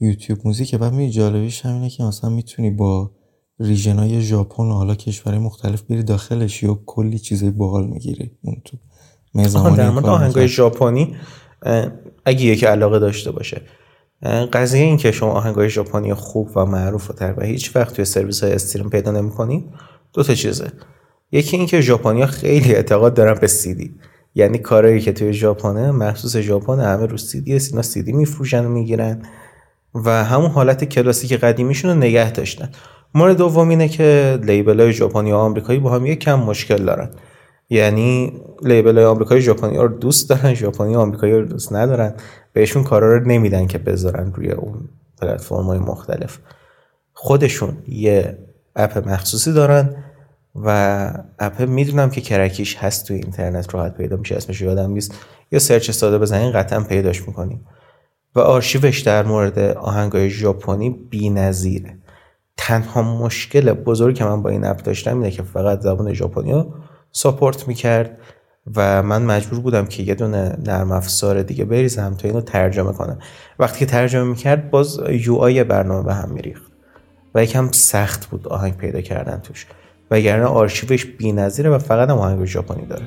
YouTube 0.00 0.38
Music 0.44 0.68
ه. 0.68 0.78
و 0.78 0.90
می 0.90 1.10
جالبیش 1.10 1.66
همینه 1.66 1.90
که 1.90 2.02
مثلا 2.02 2.30
می‌تونی 2.30 2.70
با 2.70 3.10
ریژن 3.60 3.98
های 3.98 4.20
ژاپن 4.20 4.64
و 4.64 4.72
حالا 4.72 4.94
کشورهای 4.94 5.40
مختلف 5.40 5.82
بری 5.82 6.02
داخلش 6.02 6.62
یا 6.62 6.80
کلی 6.86 7.18
چیزای 7.18 7.50
باحال 7.50 7.86
می‌گیری. 7.86 8.30
اون 8.42 8.62
تو 8.64 8.76
در 9.76 9.90
مورد 9.90 10.06
آهنگای. 10.06 10.48
ژاپنی 10.48 11.16
اگه 12.24 12.44
یکی 12.44 12.66
علاقه 12.66 12.98
داشته 12.98 13.30
باشه. 13.30 13.62
قضیه 14.52 14.82
این 14.82 14.96
که 14.96 15.12
شما 15.12 15.30
آهنگای 15.30 15.70
ژاپنی 15.70 16.14
خوب 16.14 16.50
و 16.56 16.64
معروف 16.64 17.10
و 17.10 17.12
تر 17.12 17.34
و 17.36 17.44
هیچ 17.44 17.76
وقت 17.76 17.94
توی 17.94 18.04
سرویس 18.04 18.44
های 18.44 18.52
استریم 18.52 18.90
پیدا 18.90 19.10
نمی‌کنید 19.10 19.64
دو 20.12 20.22
تا 20.22 20.34
چیزه. 20.34 20.72
یکی 21.32 21.56
این 21.56 21.66
که 21.66 21.80
ژاپنیا 21.80 22.26
خیلی 22.26 22.74
اعتقاد 22.74 23.14
دارن 23.14 23.34
به 23.40 23.46
سیدی. 23.46 23.94
یعنی 24.34 24.58
کارهایی 24.58 25.00
که 25.00 25.12
توی 25.12 25.32
ژاپنه 25.32 25.90
مخصوص 25.90 26.36
ژاپن 26.36 26.80
همه 26.80 27.06
رو 27.06 27.16
سیدی 27.16 27.52
اینا 27.52 27.82
سیدی 27.82 28.12
میفروشن 28.12 28.64
و 28.64 28.68
می‌گیرن. 28.68 29.22
و 29.94 30.24
همون 30.24 30.50
حالت 30.50 30.84
کلاسیک 30.84 31.32
قدیمیشون 31.32 31.90
رو 31.90 31.96
نگه 31.96 32.32
داشتن. 32.32 32.68
مورد 33.14 33.36
دوم 33.36 33.68
اینه 33.68 33.88
که 33.88 34.38
لیبل 34.42 34.80
های 34.80 34.92
ژاپنی 34.92 35.32
و 35.32 35.36
آمریکایی 35.36 35.78
با 35.78 35.90
هم 35.90 36.06
یک 36.06 36.18
کم 36.18 36.34
مشکل 36.34 36.84
دارن. 36.84 37.10
یعنی 37.70 38.40
لیبل 38.62 38.98
آمریکایی 38.98 39.40
ژاپنی 39.40 39.76
رو 39.76 39.88
دوست 39.88 40.30
دارن 40.30 40.54
ژاپنی 40.54 40.96
آمریکایی 40.96 41.32
رو 41.32 41.44
دوست 41.44 41.72
ندارن. 41.72 42.14
بهشون 42.52 42.84
کارا 42.84 43.16
رو 43.16 43.26
نمیدن 43.26 43.66
که 43.66 43.78
بذارن 43.78 44.32
روی 44.32 44.50
اون 44.50 44.88
پلتفرم 45.20 45.64
های 45.64 45.78
مختلف. 45.78 46.38
خودشون 47.12 47.76
یه 47.88 48.38
اپ 48.76 49.08
مخصوصی 49.08 49.52
دارن 49.52 49.96
و 50.54 51.10
اپ 51.38 51.60
می‌دونم 51.60 52.10
که 52.10 52.20
کرکیش 52.20 52.76
هست 52.76 53.06
تو 53.08 53.14
اینترنت 53.14 53.74
راحت 53.74 53.96
پیدا 53.96 54.16
میشه 54.16 54.34
اسمش 54.34 54.60
یادم 54.60 54.90
نیست. 54.90 55.14
یا 55.52 55.58
search 55.58 55.90
ساده 55.90 56.18
بزنین 56.18 56.52
قطعا 56.52 56.80
پیداش 56.80 57.28
می‌کنین. 57.28 57.60
و 58.34 58.40
آرشیوش 58.40 59.00
در 59.00 59.22
مورد 59.22 59.58
آهنگای 59.58 60.30
ژاپنی 60.30 60.90
بی‌نظیره. 60.90 61.98
تنها 62.56 63.02
مشکل 63.02 63.72
بزرگی 63.72 64.18
که 64.18 64.24
من 64.24 64.42
با 64.42 64.50
این 64.50 64.64
app 64.64 64.82
داشتم 64.82 65.18
اینه 65.18 65.30
که 65.30 65.42
فقط 65.42 65.80
زبان 65.80 66.12
ژاپنی 66.12 66.64
support 67.16 67.68
می‌کرد 67.68 68.18
و 68.76 69.02
من 69.02 69.22
مجبور 69.22 69.60
بودم 69.60 69.86
که 69.86 70.02
یه 70.02 70.14
دونه 70.14 70.56
نرم 70.66 70.92
افزار 70.92 71.42
دیگه 71.42 71.64
بریزم 71.64 72.14
تا 72.14 72.28
اینو 72.28 72.40
ترجمه 72.40 72.92
کنم. 72.92 73.18
وقتی 73.58 73.78
که 73.78 73.86
ترجمه 73.86 74.24
می‌کرد 74.24 74.70
باز 74.70 75.00
UI 75.10 75.64
برنامه 75.64 76.02
به 76.02 76.14
هم 76.14 76.30
میریخت 76.30 76.62
و 77.34 77.42
یکم 77.42 77.72
سخت 77.72 78.26
بود 78.26 78.48
آهنگ 78.48 78.76
پیدا 78.76 79.00
کردن 79.00 79.40
توش. 79.40 79.66
وگرنه 80.10 80.44
آرشیوش 80.44 81.06
بی‌نظیره 81.06 81.70
و 81.70 81.78
فقط 81.78 82.10
هم 82.10 82.18
آهنگ 82.18 82.44
ژاپنی 82.44 82.86
داره. 82.86 83.06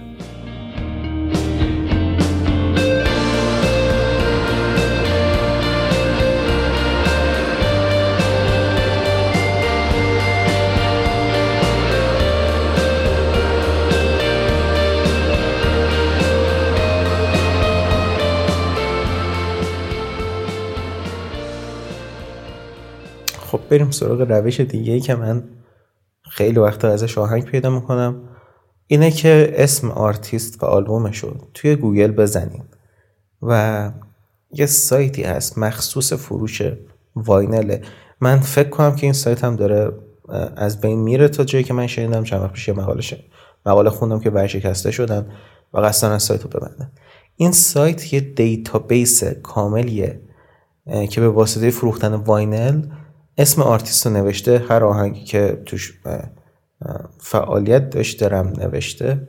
بریم 23.69 23.91
سراغ 23.91 24.21
روش 24.21 24.59
دیگه 24.59 24.93
ای 24.93 24.99
که 24.99 25.15
من 25.15 25.43
خیلی 26.31 26.59
وقتا 26.59 26.87
ازش 26.87 27.17
آهنگ 27.17 27.43
پیدا 27.43 27.69
می‌کنم. 27.69 28.21
اینه 28.87 29.11
که 29.11 29.53
اسم 29.55 29.91
آرتیست 29.91 30.63
و 30.63 30.65
آلبومشو 30.65 31.37
توی 31.53 31.75
گوگل 31.75 32.11
بزنیم 32.11 32.63
و 33.41 33.91
یه 34.51 34.65
سایتی 34.65 35.23
هست 35.23 35.57
مخصوص 35.57 36.13
فروش 36.13 36.61
vinyl 37.15 37.62
ه. 37.62 37.81
من 38.21 38.39
فکر 38.39 38.69
کنم 38.69 38.95
که 38.95 39.05
این 39.05 39.13
سایت 39.13 39.43
هم 39.43 39.55
داره 39.55 39.91
از 40.55 40.81
بین 40.81 40.99
میره 40.99 41.27
تا 41.27 41.43
جایی 41.43 41.63
که 41.63 41.73
من 41.73 41.87
شنیدم 41.87 42.23
چند 42.23 42.41
وقت 42.41 42.53
پیش 42.53 42.67
یه 42.67 42.73
مقاله 42.73 43.01
مقاله 43.65 43.89
خوندم 43.89 44.19
که 44.19 44.29
ورشکسته 44.29 44.91
شدن 44.91 45.25
و 45.73 45.79
قصد 45.79 46.11
دارن 46.11 46.23
سایت 46.23 46.43
رو 46.43 46.49
ببندن. 46.49 46.91
این 47.35 47.51
سایت 47.51 48.13
یه 48.13 48.19
database 48.19 49.23
کاملیه 49.23 50.21
که 51.09 51.21
به 51.21 51.29
واسطه 51.29 51.69
فروختن 51.69 52.13
vinyl 52.13 52.81
اسم 53.39 53.61
آرتیست 53.61 54.07
رو 54.07 54.13
نوشته 54.13 54.65
هر 54.69 54.83
آهنگی 54.83 55.23
که 55.23 55.61
توش 55.65 55.99
فعالیت 57.19 57.89
داشته 57.89 58.27
رم 58.27 58.47
نوشته. 58.47 59.27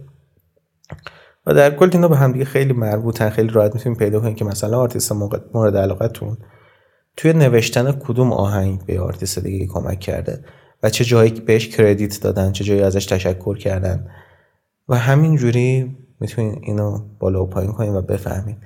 و 1.46 1.54
در 1.54 1.74
کل 1.74 1.90
اینا 1.92 2.08
به 2.08 2.16
هم 2.16 2.32
دیگه 2.32 2.44
خیلی 2.44 2.72
مربوطن 2.72 3.30
خیلی 3.30 3.48
راحت 3.48 3.74
می‌تونیم 3.74 3.98
پیدا 3.98 4.20
کنیم 4.20 4.34
که 4.34 4.44
مثلا 4.44 4.78
آرتیست 4.78 5.12
مورد 5.54 5.76
علاقتون 5.76 6.38
توی 7.16 7.32
نوشتن 7.32 7.92
کدوم 7.92 8.32
آهنگ 8.32 8.86
به 8.86 9.00
آرتیست 9.00 9.38
دیگه 9.38 9.66
کمک 9.66 10.00
کرده 10.00 10.44
و 10.82 10.90
چه 10.90 11.04
جایی 11.04 11.30
بهش 11.30 11.68
credit 11.68 12.20
دادن 12.20 12.52
چه 12.52 12.64
جایی 12.64 12.82
ازش 12.82 13.06
تشکر 13.06 13.56
کردن. 13.56 14.10
و 14.88 14.96
همین 14.96 15.36
جوری 15.36 15.96
می‌تونین 16.20 16.60
اینو 16.62 16.98
بالا 17.18 17.42
و 17.42 17.46
پایین 17.46 17.72
کنیم 17.72 17.94
و 17.94 18.00
بفهمین. 18.00 18.56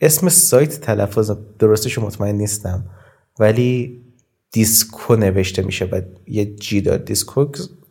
اسم 0.00 0.28
سایت 0.28 0.80
تلفظ 0.80 1.30
درستش 1.58 1.98
مطمئن 1.98 2.34
نیستم 2.34 2.84
ولی 3.38 4.02
Disco 4.52 5.16
نوشته 5.16 5.62
میشه 5.62 5.84
و 5.84 6.00
یه 6.26 6.44
G 6.44 6.80
دار 6.80 6.98
Disco 6.98 7.46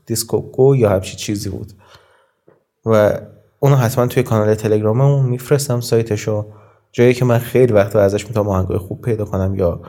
Discogo 0.06 0.76
یا 0.76 0.90
همچی 0.90 1.16
چیزی 1.16 1.50
بود. 1.50 1.74
و 2.86 3.20
اونو 3.60 3.76
حتما 3.76 4.08
توی 4.08 4.24
کانال 4.24 4.56
تلگراممون 4.56 5.26
میفرستم 5.26 5.82
سایتشو. 5.82 6.46
جایی 6.92 7.14
که 7.14 7.26
من 7.26 7.38
خیلی 7.38 7.74
وقت 7.74 7.96
ازش 7.96 8.28
می‌تونم 8.28 8.50
آهنگای 8.50 8.78
خوب 8.78 9.02
پیدا 9.02 9.26
کنم 9.26 9.56
یا 9.56 9.82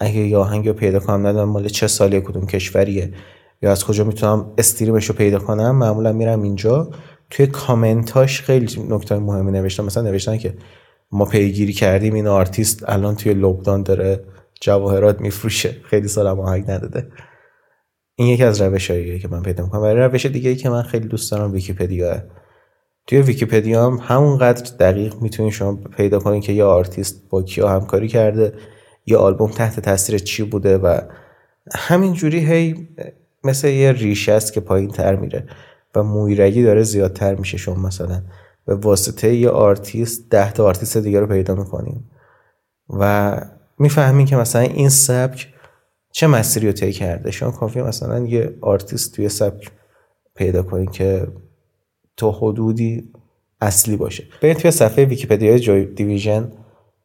اگه 0.00 0.16
یه 0.16 0.36
آهنگ 0.36 0.68
رو 0.68 0.74
پیدا 0.74 0.98
کنم 0.98 1.26
ندونم 1.26 1.48
مال 1.48 1.68
چه 1.68 1.86
سالی 1.86 2.20
کدوم 2.20 2.46
کشوریه 2.46 3.14
یا 3.62 3.72
از 3.72 3.84
کجا 3.84 4.04
می‌تونم 4.04 4.52
stream 4.58 4.94
ش 4.94 5.06
رو 5.06 5.14
پیدا 5.14 5.38
کنم 5.38 5.76
معمولا 5.76 6.12
میرم 6.12 6.42
اینجا. 6.42 6.90
توی 7.30 7.46
کامنتاش 7.46 8.42
خیلی 8.42 8.82
نکته 8.88 9.18
مهمی 9.18 9.52
نوشتم. 9.52 9.84
مثلا 9.84 10.02
نوشتن 10.02 10.36
که 10.36 10.54
ما 11.12 11.24
پیگیری 11.24 11.72
کردیم 11.72 12.14
این 12.14 12.26
آرتیست 12.26 12.88
الان 12.88 13.16
توی 13.16 13.34
لبنان 13.34 13.82
داره 13.82 14.24
جواهرات 14.60 15.20
میفروشه. 15.20 15.76
خیلی 15.84 16.08
سال 16.08 16.26
آهنگ 16.26 16.70
نداده. 16.70 17.08
این 18.14 18.28
یکی 18.28 18.44
از 18.44 18.60
روش 18.60 18.90
که 18.90 19.28
من 19.30 19.42
پیدا 19.42 19.64
می‌کنم. 19.64 19.82
و 19.82 19.86
روش 19.86 20.26
دیگه 20.26 20.50
ای 20.50 20.56
که 20.56 20.70
من 20.70 20.82
خیلی 20.82 21.08
دوست 21.08 21.30
دارم 21.30 21.52
ویکیپدیا. 21.52 22.22
توی 23.06 23.22
ویکیپدیا 23.22 23.86
هم 23.86 23.98
همونقدر 24.02 24.76
دقیق 24.76 25.14
می‌تونید 25.20 25.52
شما 25.52 25.76
پیدا 25.96 26.18
کنید 26.18 26.42
که 26.42 26.52
یه 26.52 26.64
آرتیست 26.64 27.28
با 27.30 27.42
کیا 27.42 27.68
همکاری 27.68 28.08
کرده 28.08 28.52
یه 29.06 29.16
آلبوم 29.16 29.50
تحت 29.50 29.80
تاثیر 29.80 30.18
چی 30.18 30.42
بوده 30.42 30.78
و 30.78 31.00
همینجوری 31.74 32.38
هی 32.38 32.88
مثل 33.44 33.68
یه 33.68 33.92
ریشه 33.92 34.32
است 34.32 34.52
که 34.52 34.60
پایین 34.60 34.90
تر 34.90 35.16
میره 35.16 35.46
و 35.94 36.02
مویرگی 36.02 36.62
داره 36.62 36.82
زیادتر 36.82 37.34
میشه 37.34 37.56
شما 37.56 37.74
مثلا. 37.74 38.22
به 38.66 38.74
واسطه 38.74 39.34
یه 39.34 39.48
آرتیست 39.48 40.30
ده 40.30 40.52
تا 40.52 40.64
آرتیست 40.64 40.96
دیگه 40.96 41.20
رو 41.20 41.26
پیدا 41.26 41.54
می‌کنیم. 41.54 42.10
و 42.88 43.32
می‌فهمیم 43.78 44.26
که 44.26 44.36
مثلا 44.36 44.62
این 44.62 44.88
سبک 44.88 45.48
چه 46.12 46.26
مسیری 46.26 46.66
رو 46.66 46.72
طی 46.72 46.92
کرده. 46.92 47.30
شما 47.30 47.50
کافیه 47.50 47.82
مثلا 47.82 48.18
یه 48.18 48.58
آرتیست 48.60 49.14
توی 49.14 49.28
سبک 49.28 49.70
پیدا 50.34 50.62
کنید 50.62 50.90
که 50.90 51.26
تا 52.16 52.30
حدودی 52.30 53.12
اصلی 53.60 53.96
باشه. 53.96 54.24
برید 54.42 54.56
توی 54.56 54.70
صفحه 54.70 55.04
ویکیپدیا 55.04 55.58
Joy 55.58 55.84
Division 55.84 56.52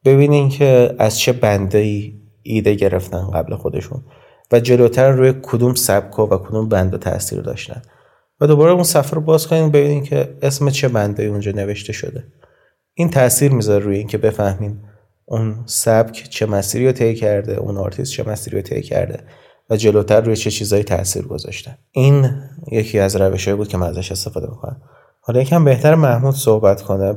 ببینین 0.06 0.50
که 0.50 0.96
از 1.00 1.20
چه 1.20 1.34
band 1.34 1.78
هایی 1.78 2.14
ایده 2.44 2.76
گرفتن 2.76 3.32
قبل 3.32 3.56
خودشون 3.56 4.04
و 4.52 4.60
جلوتر 4.60 5.12
روی 5.12 5.34
کدوم 5.42 5.74
سبک 5.74 6.20
و 6.20 6.38
کدوم 6.38 6.70
band 6.70 6.92
ها 6.92 6.98
تاثیر 6.98 7.42
داشتن. 7.42 7.82
و 8.42 8.48
دوباره 8.48 8.72
اون 8.72 8.84
صفحه 8.84 9.12
رو 9.12 9.22
باز 9.22 9.48
کنین 9.48 9.72
ببینین 9.72 10.04
که 10.04 10.38
اسم 10.42 10.70
چه 10.70 10.88
band 10.88 11.08
هایی 11.08 11.24
اونجا 11.24 11.52
نوشته 11.52 11.94
شده. 11.94 12.24
این 12.94 13.10
تاثیر 13.10 13.52
می‌ذاره 13.52 13.86
روی 13.86 13.98
اینکه 13.98 14.18
بفهمین 14.18 14.80
اون 15.26 15.64
سبک 15.66 16.30
چه 16.30 16.46
مسیری 16.46 16.86
رو 16.86 16.92
طی 16.92 17.16
کرده 17.16 17.54
اون 17.54 17.78
آرتیست 17.78 18.12
چه 18.12 18.30
مسیری 18.30 18.58
رو 18.58 18.64
طی 18.64 18.82
کرده 18.82 19.24
و 19.70 19.78
جلوتر 19.78 20.22
روی 20.22 20.36
چه 20.36 20.52
چیزایی 20.52 20.84
تاثیر 20.84 21.28
گذاشته. 21.28 21.78
این 21.92 22.32
یکی 22.72 23.00
از 23.00 23.16
روشهایی 23.16 23.58
بود 23.58 23.68
که 23.68 23.78
من 23.78 23.88
ازش 23.88 24.12
استفاده 24.12 24.48
می‌کنم. 24.50 24.82
حالا 25.22 25.42
یکم 25.42 25.66
بهتر 25.66 25.96
محمود 25.96 26.36
صحبت 26.36 26.82
کنه 26.82 27.16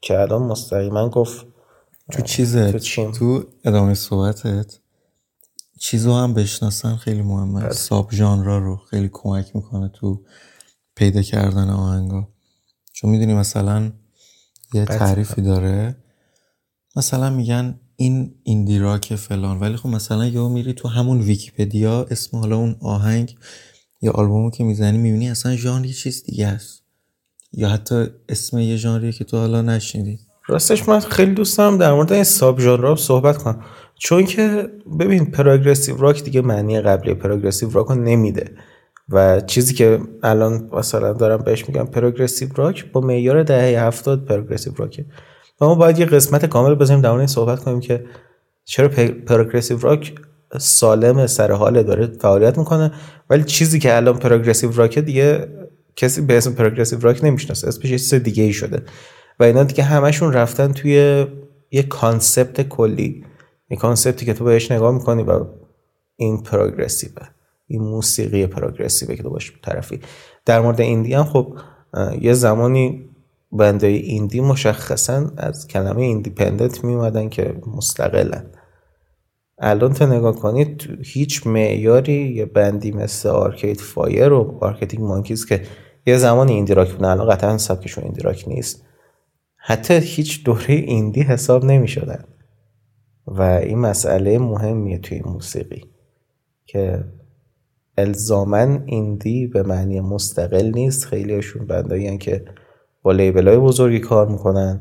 که 0.00 0.20
الان 0.20 0.42
مستقیما 0.42 1.08
گفت 1.08 1.46
تو 2.12 2.22
چیزت 2.22 2.76
تو, 2.76 3.10
تو 3.12 3.44
ادامه 3.64 3.94
صحبتت 3.94 4.78
چیزو 5.78 6.14
هم 6.14 6.34
بشناسن 6.34 6.96
خیلی 6.96 7.22
مهمه. 7.22 7.60
بله. 7.60 7.72
ساب 7.72 8.12
ژانرا 8.12 8.58
رو 8.58 8.76
خیلی 8.76 9.10
کمک 9.12 9.56
می‌کنه 9.56 9.88
تو 9.88 10.22
پیدا 10.94 11.22
کردن 11.22 11.70
آهنگا. 11.70 12.28
چون 12.92 13.10
می‌دونی 13.10 13.34
مثلا 13.34 13.92
یه 14.74 14.84
تعریفی 14.84 15.42
داره 15.42 15.96
مثلا 16.96 17.30
میگن 17.30 17.80
این 17.96 18.34
ایندی 18.42 18.78
راک 18.78 19.14
فلان 19.14 19.60
ولی 19.60 19.76
خب 19.76 19.88
مثلا 19.88 20.26
یهو 20.26 20.48
میری 20.48 20.72
تو 20.72 20.88
همون 20.88 21.20
ویکیپدیا 21.20 22.06
اسم 22.10 22.36
حالا 22.36 22.56
اون 22.56 22.76
آهنگ 22.80 23.36
یا 24.02 24.12
آلبومو 24.12 24.50
که 24.50 24.64
می‌زنی 24.64 24.98
می‌بینی 24.98 25.30
اصلا 25.30 25.56
ژانر 25.56 25.86
یه 25.86 25.92
چیز 25.92 26.22
دیگه 26.22 26.46
است. 26.46 26.82
یا 27.52 27.68
حتی 27.68 28.06
اسم 28.28 28.58
یه 28.58 28.76
ژانری 28.76 29.12
که 29.12 29.24
تو 29.24 29.36
حالا 29.36 29.62
نشنیدی. 29.62 30.18
راستش 30.48 30.88
من 30.88 31.00
خیلی 31.00 31.34
دوست 31.34 31.58
دارم 31.58 31.78
در 31.78 31.92
مورد 31.92 32.12
این 32.12 32.24
subgenre 32.24 32.96
صحبت 32.96 33.38
کنم. 33.38 33.64
چون 33.98 34.24
که 34.24 34.70
ببین 35.00 35.26
progressive 35.26 35.96
rock 35.96 36.24
دیگه 36.24 36.40
معنی 36.40 36.80
قبلی 36.80 37.14
progressive 37.14 37.70
rock 37.70 37.90
نمیده. 37.90 38.50
و 39.08 39.40
چیزی 39.40 39.74
که 39.74 40.00
الان 40.22 40.70
مثلا 40.72 41.12
دارم 41.12 41.42
بهش 41.42 41.68
میگم 41.68 41.86
progressive 41.86 42.48
rock 42.56 42.92
با 42.92 43.00
معیار 43.00 43.42
دهه 43.42 43.86
هفتاد 43.86 44.24
progressive 44.24 44.72
rock 44.76 44.96
ه. 44.96 45.06
و 45.60 45.66
ما 45.66 45.74
باید 45.74 45.98
یه 45.98 46.06
قسمت 46.06 46.46
کامل 46.46 46.74
بزنیم 46.74 47.00
در 47.00 47.12
مورد 47.12 47.26
صحبت 47.26 47.64
کنیم 47.64 47.80
که 47.80 48.04
چرا 48.64 48.88
progressive 49.26 49.78
rock 49.78 50.14
سالم 50.58 51.26
سر 51.26 51.52
حال 51.52 51.82
داره 51.82 52.06
فعالیت 52.06 52.58
می‌کنه 52.58 52.92
ولی 53.30 53.44
چیزی 53.44 53.78
که 53.78 53.96
الان 53.96 54.18
progressive 54.18 54.72
rock 54.72 54.98
دیگه 54.98 55.48
کسی 55.96 56.20
به 56.20 56.36
اسم 56.36 56.52
progressive 56.52 57.00
rock 57.00 57.24
نمی‌شناسه. 57.24 57.68
اسمش 57.68 57.84
یه 57.84 57.98
چیز 57.98 58.14
دیگه 58.14 58.42
ای 58.42 58.52
شده. 58.52 58.82
و 59.40 59.44
اینا 59.44 59.62
دیگه 59.62 59.84
همشون 59.84 60.32
رفتن 60.32 60.72
توی 60.72 61.26
یه 61.70 61.82
concept 61.82 62.68
کلی. 62.68 63.24
یه 63.70 63.76
concept 63.76 64.20
ی 64.20 64.26
که 64.26 64.34
تو 64.34 64.44
بهش 64.44 64.70
نگاه 64.70 64.94
می‌کنی 64.94 65.22
و 65.22 65.44
این 66.16 66.42
progressive 66.42 67.10
ه. 67.10 67.22
این 67.66 67.82
موسیقی 67.82 68.46
progressive 68.46 69.08
ه 69.08 69.14
که 69.14 69.22
تو 69.22 69.30
باش 69.30 69.52
طرفی. 69.62 70.00
در 70.44 70.60
مورد 70.60 70.80
indie 70.80 71.14
هم 71.14 71.24
خب 71.24 71.58
یه 72.20 72.32
زمانی 72.32 73.10
band 73.56 73.86
های 73.86 74.01
indie 74.01 74.40
مشخصا 74.40 75.30
از 75.36 75.68
کلمه 75.68 76.02
independent 76.02 76.84
میومدن 76.84 77.28
که 77.28 77.60
مستقلن 77.76 78.46
الان 79.58 79.92
تا 79.92 80.06
نگاه 80.06 80.36
کنید 80.36 80.98
هیچ 81.04 81.46
معیاری 81.46 82.32
یه 82.34 82.44
band 82.44 82.82
ی 82.82 82.92
مثل 82.92 83.28
Arcade 83.28 83.80
Fire 83.80 84.32
و 84.32 84.58
Arctic 84.60 85.04
Monkeys 85.04 85.46
که 85.46 85.62
یه 86.06 86.16
زمان 86.16 86.48
indie 86.48 86.74
rock 86.74 86.92
بودن 86.92 87.08
الان 87.08 87.28
قطعا 87.28 87.58
سبکشون 87.58 88.04
indie 88.04 88.20
rock 88.20 88.48
نیست. 88.48 88.86
حتی 89.56 89.94
هیچ 89.94 90.44
دوره 90.44 90.74
indie 90.74 91.22
حساب 91.22 91.64
نمی 91.64 91.88
شدن 91.88 92.24
و 93.26 93.42
این 93.42 93.78
مسئله 93.78 94.38
مهمیه 94.38 94.98
توی 94.98 95.22
موسیقی 95.24 95.84
که 96.66 97.04
الزاما 97.98 98.82
indie 98.86 99.46
به 99.46 99.62
معنی 99.62 100.00
مستقل 100.00 100.70
نیست. 100.74 101.04
خیلیشون 101.04 101.66
band 101.66 102.01
ایی 102.01 102.18
که 102.18 102.44
با 103.06 103.12
label 103.12 103.48
های 103.48 103.56
بزرگی 103.56 103.98
کار 103.98 104.28
می‌کنن. 104.28 104.80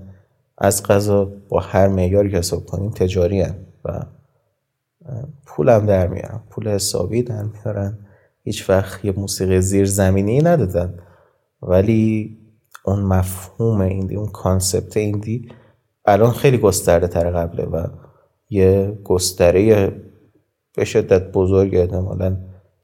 از 0.57 0.83
قضا 0.83 1.31
با 1.49 1.59
هر 1.59 1.87
معیاری 1.87 2.31
که 2.31 2.37
حساب 2.37 2.65
کنیم 2.65 2.91
تجاری‌ان 2.91 3.55
و 3.85 4.05
پولم 5.45 5.85
در 5.85 6.07
میارن 6.07 6.39
پول 6.49 6.67
حسابی 6.67 7.23
در 7.23 7.43
میارن. 7.43 7.97
هیچ 8.43 8.69
وقت 8.69 9.05
یه 9.05 9.11
موسیقی 9.11 9.61
زیر 9.61 9.85
زمینی 9.85 10.39
ندادن. 10.39 10.99
ولی 11.61 12.37
اون 12.85 12.99
مفهوم 12.99 13.81
indie 13.81 14.15
اون 14.15 14.27
concept 14.27 14.97
indie 14.97 15.49
الان 16.05 16.31
خیلی 16.31 16.57
گسترده 16.57 17.07
تر 17.07 17.23
از 17.23 17.31
قبله 17.31 17.63
و 17.63 17.87
یه 18.49 18.97
گستره 19.03 19.91
به 20.75 20.85
شدت 20.85 21.31
بزرگ 21.31 21.75
احتمالا 21.75 22.37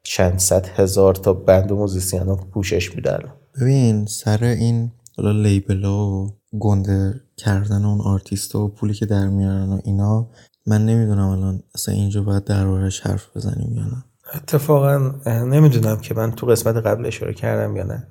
چند 0.03 0.39
صد 0.39 0.65
هزار 0.65 1.15
تا 1.15 1.33
band 1.33 1.71
و 1.71 1.75
musician 1.75 2.25
رو 2.25 2.35
پوشش 2.35 2.95
میدن 2.95 3.19
ببین 3.61 4.05
سر 4.05 4.43
این 4.43 4.91
حالا 5.21 5.41
label 5.41 5.85
و 5.85 6.29
گنده 6.59 7.21
کردن 7.37 7.85
اون 7.85 8.01
آرتیست 8.01 8.55
و 8.55 8.67
پولی 8.67 8.93
که 8.93 9.05
در 9.05 9.27
میارن 9.27 9.69
و 9.69 9.79
اینا 9.83 10.27
من 10.67 10.85
نمی‌دونم 10.85 11.27
الان 11.27 11.63
اصلا 11.75 11.95
اینجا 11.95 12.21
باید 12.23 12.43
دربارش 12.43 12.99
حرف 12.99 13.37
بزنیم 13.37 13.73
یا 13.75 13.83
نه. 13.83 14.03
اتفاقا 14.35 14.97
نمی‌دونم 15.25 15.97
که 15.97 16.13
من 16.13 16.31
تو 16.31 16.47
قسمت 16.47 16.75
قبل 16.75 17.05
اشاره 17.05 17.33
کردم 17.33 17.75
یا 17.75 17.83
نه. 17.83 18.07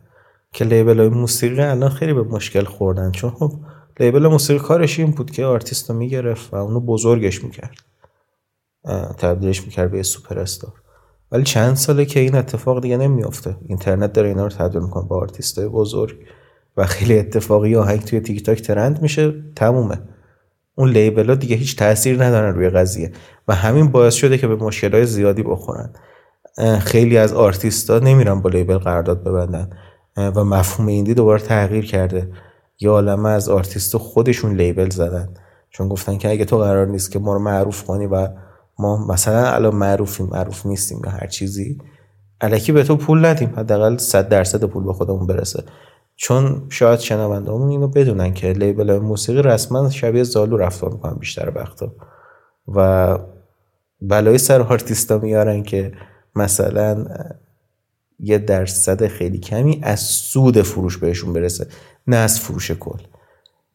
که 0.53 0.65
label 0.65 1.01
های 1.01 1.09
موسیقی 1.09 1.63
الان 1.63 1.91
خیلی 1.91 2.13
به 2.13 2.23
مشکل 2.23 2.65
خوردن. 2.65 3.11
چون 3.11 3.31
خب 3.31 3.53
label 4.01 4.27
موسیقی 4.27 4.59
کارش 4.59 4.99
این 4.99 5.11
بود 5.11 5.31
که 5.31 5.45
آرتیست 5.45 5.91
رو 5.91 5.97
می‌گرفت 5.97 6.55
و 6.55 6.57
اونو 6.57 6.81
بزرگش 6.81 7.45
می‌کرد. 7.45 7.75
تبدیلش 9.19 9.65
می‌کرد 9.65 9.91
به 9.91 10.03
سوپر 10.03 10.39
استار 10.39 10.73
ولی 11.33 11.45
چند 11.45 11.75
ساله 11.75 12.05
که 12.05 12.21
این 12.21 12.35
اتفاق 12.35 12.83
دیگه 12.83 12.97
نمیافته. 12.97 13.57
اینترنت 13.67 14.13
داره 14.13 14.29
اینا 14.29 14.43
رو 14.43 14.49
تبدیل 14.49 14.83
می‌کنه 14.83 15.09
به 15.09 15.15
آرتیست 15.15 15.61
بزرگ. 15.61 16.17
و 16.81 16.85
خیلی 16.85 17.19
اتفاقی 17.19 17.77
آهنگ 17.77 18.01
توی 18.01 18.21
تیک 18.21 18.43
تاک 18.43 18.63
trend 18.63 19.03
میشه 19.03 19.35
تمومه. 19.57 19.99
اون 20.75 20.91
label 20.91 21.29
ها 21.29 21.35
دیگه 21.35 21.57
هیچ 21.57 21.77
تاثیر 21.77 22.25
ندارن 22.25 22.55
روی 22.55 22.71
قضیه 22.71 23.13
و 23.49 23.55
همین 23.55 23.89
باعث 23.89 24.15
شده 24.15 24.39
که 24.39 24.47
به 24.47 24.57
مشکل 24.57 24.93
های 24.93 25.07
زیادی 25.07 25.43
بخورن. 25.43 25.93
خیلی 26.81 27.19
از 27.19 27.33
آرتیست 27.33 27.91
ها 27.91 27.99
نمیرن 27.99 28.41
با 28.41 28.51
label 28.51 28.79
قرارداد 28.79 29.25
ببندن. 29.25 29.71
و 30.17 30.45
مفهوم 30.45 30.87
indie 30.87 31.15
دوباره 31.15 31.43
تغییر 31.43 31.87
کرده. 31.87 32.29
یه 32.81 32.93
عالمه 32.93 33.29
از 33.29 33.49
آرتیست 33.49 33.97
خودشون 33.97 34.57
label 34.57 34.91
زدن. 34.91 35.29
چون 35.71 35.89
گفتن 35.89 36.19
که 36.19 36.31
اگه 36.31 36.45
تو 36.45 36.59
قرار 36.59 36.87
نیست 36.87 37.13
که 37.13 37.19
ما 37.19 37.33
رو 37.33 37.39
معروف 37.39 37.85
کنی 37.85 38.07
و 38.07 38.29
ما 38.79 39.07
مثلا 39.07 39.51
الان 39.51 39.75
معروفیم 39.75 40.27
معروف 40.27 40.67
نیستیم 40.67 41.01
یا 41.05 41.11
هر 41.11 41.27
چیزی 41.27 41.79
الکی 42.41 42.73
به 42.73 42.83
تو 42.83 42.97
پول 42.97 43.25
ندیم. 43.25 43.53
حداقل 43.57 43.97
100 43.97 44.29
درصد 44.29 44.65
پول 44.65 44.85
به 44.85 44.93
خودمون 44.93 45.27
برسه. 45.27 45.65
چون 46.23 46.67
شاید 46.69 47.01
شنوندهامون 47.01 47.69
اینو 47.71 47.89
بدونن 47.89 48.35
که 48.35 48.53
لیبل 48.53 48.99
موسیقی 48.99 49.43
رسما 49.43 49.91
شبیه 49.91 50.23
زالو 50.23 50.57
رفتار 50.57 50.93
می‌کنن 50.93 51.15
بیشتر 51.15 51.53
وقتا. 51.55 51.93
و 52.69 53.19
بلای 54.03 54.39
سر 54.39 54.61
آرتیستا 54.61 55.19
میارن 55.19 55.63
که 55.63 55.93
مثلا 56.37 57.05
یه 58.19 58.39
درصد 58.39 59.07
خیلی 59.07 59.39
کمی 59.39 59.81
از 59.83 60.01
سود 60.01 60.63
فروش 60.63 60.97
بهشون 60.99 61.33
برسه. 61.33 61.67
نه 62.07 62.17
از 62.17 62.41
فروش 62.41 62.71
کل. 62.71 63.01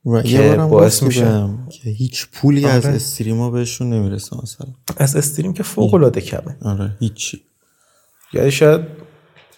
و 0.05 0.21
که 0.21 0.55
باعث 0.69 1.03
میشه. 1.03 1.49
که 1.69 1.89
هیچ 1.89 2.27
پولی 2.33 2.65
آره. 2.65 2.73
از 2.73 2.85
استریما 2.85 3.49
بهشون 3.49 3.89
نمی‌رسه 3.89 4.37
مثلا. 4.43 4.67
از 4.97 5.15
استریم 5.15 5.53
که 5.53 5.63
فوق 5.63 5.93
العاده 5.93 6.21
کمه. 6.21 6.57
آره 6.61 6.97
هیچی. 6.99 7.41
یعنی 8.33 8.51
شاید 8.51 8.81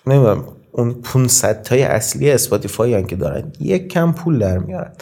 نمی‌دونم 0.08 0.57
اون 0.78 0.94
500 0.94 1.62
تای 1.62 1.84
اصلی 1.84 2.32
اسپاتیفای 2.32 3.04
که 3.04 3.16
دارن 3.16 3.52
یک 3.60 3.88
کم 3.88 4.12
پول 4.12 4.40
در 4.40 4.58
میارن. 4.58 4.94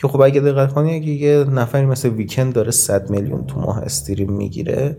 که 0.00 0.08
خب 0.08 0.20
اگه 0.20 0.40
دقت 0.40 0.72
کنی 0.72 0.94
اگه 0.94 1.08
یه 1.08 1.44
نفری 1.44 1.86
مثل 1.86 2.08
ویکند 2.08 2.52
داره 2.52 2.70
100 2.70 3.10
میلیون 3.10 3.46
تو 3.46 3.60
ماه 3.60 3.78
استریم 3.78 4.32
می‌گیره 4.32 4.98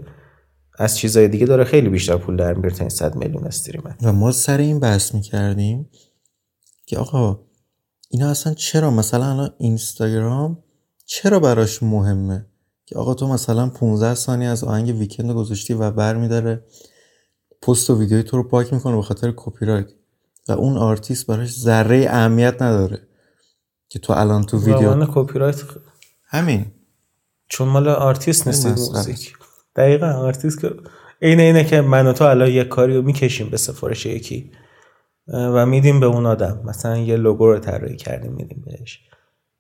از 0.80 0.98
چیزای 0.98 1.28
دیگه 1.28 1.46
داره 1.46 1.64
خیلی 1.64 1.90
بیشتر 1.90 2.18
پول 2.18 2.36
در 2.36 2.54
میاره 2.54 2.76
تا 2.76 2.80
این 2.80 2.90
100 2.90 3.16
میلیون 3.16 3.46
استریمه 3.46 3.96
و 4.04 4.14
ما 4.14 4.32
سر 4.32 4.58
این 4.58 4.80
بحث 4.80 5.14
می‌کردیم 5.14 5.90
که 6.86 6.98
آقا 6.98 7.40
اینا 8.10 8.30
اصلا 8.30 8.54
چرا؟ 8.54 8.92
مثلا 8.92 9.32
الان 9.32 9.50
اینستاگرام 9.58 10.64
چرا 11.06 11.40
براش 11.40 11.84
مهمه؟ 11.84 12.46
که 12.86 12.96
آقا 12.96 13.14
تو 13.14 13.28
مثلا 13.28 13.70
15 13.70 14.16
ثانیه 14.16 14.48
از 14.48 14.64
آهنگ 14.64 15.00
ویکند 15.00 15.32
گذاشتی 15.32 15.74
و 15.74 15.92
برمیداره 15.92 16.64
پست 17.62 17.90
و 17.90 18.00
ویدیوی 18.00 18.24
تو 18.24 18.38
رو 18.38 18.44
پاک 18.44 18.74
می‌کنه 18.74 18.96
به 18.96 19.02
خاطر 19.02 19.34
کپی 19.36 19.66
رایت. 19.66 19.88
و 20.50 20.52
اون 20.52 20.78
آرتیست 20.78 21.28
براش 21.28 21.60
ذره 21.60 22.06
اهمیت 22.10 22.62
نداره 22.62 23.08
که 23.90 24.00
تو 24.00 24.14
الان 24.14 24.44
تو 24.44 24.58
ویدیو 24.58 25.06
کپی 25.06 25.40
رایت 25.40 25.62
همین. 26.26 26.66
چون 27.48 27.68
مال 27.68 27.88
آرتیست 27.88 28.48
نیستی 28.48 28.70
موزیک. 28.70 29.34
دقیقا 29.76 30.08
آرتیست 30.08 30.62
که 30.62 30.72
اینه 31.22 31.44
اینه 31.44 31.64
که 31.64 31.82
من 31.82 32.08
و 32.08 32.14
تو 32.14 32.24
الان 32.24 32.50
یه 32.50 32.64
کاری 32.64 32.96
رو 32.96 33.02
می‌کشیم 33.02 33.50
به 33.50 33.58
سفارش 33.58 34.06
یکی 34.06 34.52
و 35.28 35.66
میدیم 35.66 36.00
به 36.00 36.06
اون 36.06 36.26
آدم. 36.26 36.62
مثلا 36.66 36.98
یه 36.98 37.18
لوگو 37.18 37.48
رو 37.48 37.60
طراحی 37.60 37.96
کردیم 37.96 38.32
میدیم 38.32 38.64
بهش. 38.66 39.00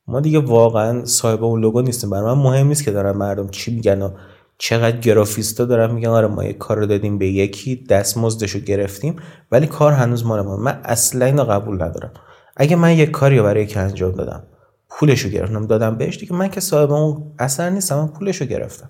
ما 0.07 0.19
دیگه 0.19 0.39
واقعا 0.39 1.05
صاحب 1.05 1.43
اون 1.43 1.61
لوگو 1.61 1.81
نیستیم. 1.81 2.09
برای 2.09 2.35
من 2.35 2.41
مهم 2.41 2.67
نیست 2.67 2.83
که 2.83 2.91
دارن 2.91 3.17
مردم 3.17 3.47
چی 3.47 3.75
میگن 3.75 4.01
و 4.01 4.09
چقدر 4.57 4.97
گرافیستا 4.97 5.65
دارن 5.65 5.91
میگن 5.91 6.09
آره 6.09 6.27
ما 6.27 6.43
یه 6.43 6.53
کار 6.53 6.77
رو 6.77 6.85
دادیم 6.85 7.17
به 7.17 7.27
یکی 7.27 7.75
دستمزدش 7.75 8.51
رو 8.51 8.59
گرفتیم 8.59 9.15
ولی 9.51 9.67
کار 9.67 9.93
هنوز 9.93 10.25
مال 10.25 10.41
ما. 10.41 10.57
من 10.57 10.81
اصلا 10.83 11.25
اینو 11.25 11.43
قبول 11.43 11.83
ندارم. 11.83 12.11
اگه 12.57 12.75
من 12.75 12.97
یه 12.97 13.05
کاری 13.05 13.41
برای 13.41 13.63
یکی 13.63 13.79
انجام 13.79 14.11
دادم 14.11 14.43
پولش 14.89 15.21
رو 15.21 15.29
گرفتم 15.29 15.67
دادم 15.67 15.97
بهش 15.97 16.17
دیگه 16.17 16.33
من 16.33 16.49
که 16.49 16.59
صاحب 16.59 16.91
اون 16.91 17.33
اثر 17.39 17.69
نیستم 17.69 17.95
من 17.95 18.07
پولش 18.07 18.41
رو 18.41 18.47
گرفتم. 18.47 18.89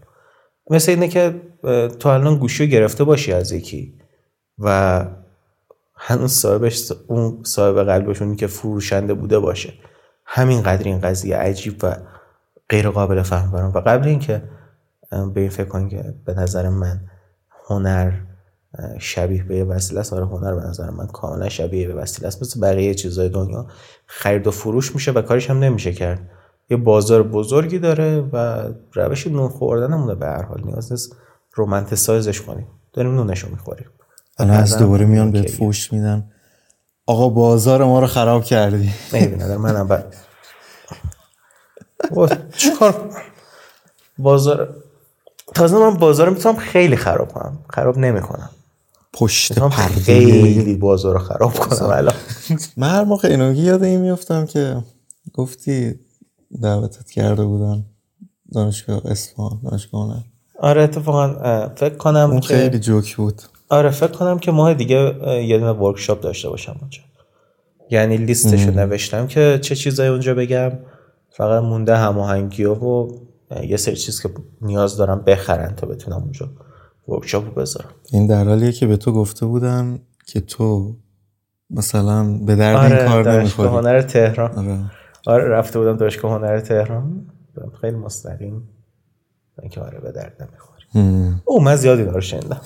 مثل 0.70 0.92
اینه 0.92 1.08
که 1.08 1.42
تو 2.00 2.10
الان 2.10 2.38
گوشی 2.38 2.66
رو 2.66 2.70
گرفته 2.70 3.04
باشی 3.04 3.34
از 3.34 3.52
یکی 3.52 3.94
و 4.60 5.06
هنوز 5.96 6.32
صاحبش 6.32 6.92
اون 7.08 7.44
صاحب 7.44 7.84
قلبشون 7.84 8.36
که 8.36 8.48
فروشنده 8.48 9.14
بوده 9.14 9.40
باشه. 9.40 9.74
همین 10.26 10.62
قدر 10.62 10.84
این 10.84 11.02
قضیه 11.02 11.38
عجیب 11.38 11.84
و 11.84 11.96
غیر 12.70 12.90
قابل 12.90 13.22
فهم 13.22 13.52
برام 13.52 13.72
و 13.74 13.80
قبل 13.80 14.08
اینکه 14.08 14.44
به 15.10 15.42
این 15.42 15.50
فکر 15.50 15.68
کنید 15.68 15.90
که 15.90 16.16
به 16.26 16.34
نظر 16.34 16.70
من 16.70 17.02
هنر 17.68 18.14
شبیه 19.00 19.44
به 19.44 19.64
وسیله 19.64 20.00
است. 20.00 20.14
آره 20.14 20.26
هنر 20.26 20.56
به 20.56 20.62
نظر 20.62 20.90
من 20.90 21.08
کاملا 21.08 21.50
شبیه 21.50 21.88
به 21.88 21.94
وسیله 21.94 22.28
است. 22.28 22.42
مثل 22.42 22.62
بقیه 22.62 22.94
چیزای 22.94 23.30
دنیا. 23.30 23.68
خرید 24.06 24.48
و 24.48 24.52
فروش 24.52 24.96
میشه 24.96 25.12
و 25.12 25.22
کارش 25.22 25.50
هم 25.50 25.60
نمیشه 25.60 25.92
کرد. 25.92 26.30
یه 26.70 26.78
بازار 26.78 27.24
بزرگی 27.24 27.80
داره 27.80 28.22
و 28.34 28.68
روش 28.94 29.28
نون 29.28 29.50
خوردنمونه 29.50 30.16
به 30.16 30.26
هر 30.26 30.42
حال. 30.42 30.62
نیاز 30.66 30.92
نیست 30.92 31.16
رومانتیسایزش 31.54 32.42
کنیم. 32.42 32.68
داریم 32.94 33.16
نونشو 33.16 33.50
می‌خوریم. 33.50 33.88
الان 34.38 34.58
از 34.58 34.78
دوباره 34.78 35.06
میان 35.06 35.32
به 35.32 35.42
فوش 35.42 35.94
میدن. 35.94 36.32
آقا 37.06 37.30
بازار 37.30 37.84
ما 37.84 38.00
رو 38.00 38.08
خراب 38.08 38.44
کردی. 38.44 38.92
نمی‌دونم 39.14 39.62
منم 39.62 39.88
بعد 39.88 40.16
چیکار؟ 42.58 43.10
بازار 44.18 44.76
تازه 45.58 45.78
من 45.78 45.94
بازار 45.94 46.30
می‌تونم 46.30 46.56
خیلی 46.56 46.96
خراب 46.96 47.34
کنم. 47.34 47.60
خراب 47.70 47.98
نمی‌کنم. 47.98 48.50
پشت 49.14 49.60
پرده 49.60 50.02
خیلی 50.02 50.76
بازار 50.76 51.14
رو 51.14 51.20
خراب 51.20 51.54
کنم. 51.54 51.90
الان. 51.90 52.14
من 52.78 52.90
هر 52.90 53.04
موقع 53.04 53.28
اینو 53.28 53.54
یاد 53.54 53.84
این 53.84 54.02
میفتم 54.02 54.46
که 54.46 54.78
گفتی 55.34 56.00
دعوتت 56.62 57.12
کرده 57.12 57.46
بودن 57.46 57.86
دانشگاه 58.54 59.02
اصفهان 59.06 59.60
دانشگاه 59.64 60.24
آره 60.60 60.84
اتفاقا 60.84 61.28
فکر 61.76 61.96
کنم 61.96 62.30
اون 62.32 62.42
خیلی 62.42 62.80
جوک 62.80 63.16
بود. 63.16 63.42
آره 63.70 63.90
فکر 63.90 64.12
کنم 64.12 64.40
که 64.40 64.52
ماه 64.52 64.74
دیگه 64.74 65.16
یه 65.46 65.60
دونه 65.60 65.72
ورکشاپ 65.72 66.22
داشته 66.22 66.50
باشم 66.50 66.76
اونجا. 66.82 67.02
یعنی 67.90 68.18
لیستشو 68.18 68.72
نوشتم 68.72 69.28
که 69.28 69.60
چه 69.62 69.76
چیزایی 69.76 70.10
اونجا 70.10 70.34
بگم. 70.34 70.72
فقط 71.30 71.64
مونده 71.64 71.98
هماهنگی 71.98 72.66
و 72.66 73.08
یه 73.68 73.78
سری 73.78 73.96
چیز 73.96 74.22
که 74.22 74.30
نیاز 74.62 74.98
دارم 74.98 75.22
بخرن 75.22 75.76
تا 75.76 75.88
بتونم 75.88 76.18
اونجا 76.18 76.50
ورکشاپ 77.08 77.56
بذارم. 77.56 77.90
این 78.12 78.28
در 78.28 78.44
حالیه 78.44 78.72
که 78.72 78.88
به 78.88 78.98
تو 78.98 79.12
گفته 79.12 79.46
بودن 79.46 80.00
که 80.26 80.42
تو 80.42 80.96
مثلا 81.70 82.38
به 82.46 82.56
درد 82.56 82.76
آره 82.76 82.98
این 82.98 83.08
کار 83.08 83.32
نمی‌خوری. 83.32 83.70
هنر 83.70 84.02
تهران. 84.02 84.52
آره. 84.58 84.80
آره 85.28 85.44
رفته 85.44 85.80
بودم 85.80 85.98
دانشگاه 85.98 86.32
هنر 86.32 86.60
تهران. 86.60 87.26
خیلی 87.82 87.98
مستقیم. 87.98 88.70
اینکه 89.62 89.82
آره 89.82 90.00
به 90.00 90.12
درد 90.12 90.34
نمی‌خوری 90.40 90.84
او 91.46 91.64
من 91.64 91.76
زیادی 91.76 92.06
داره 92.06 92.20
شنیدم. 92.20 92.62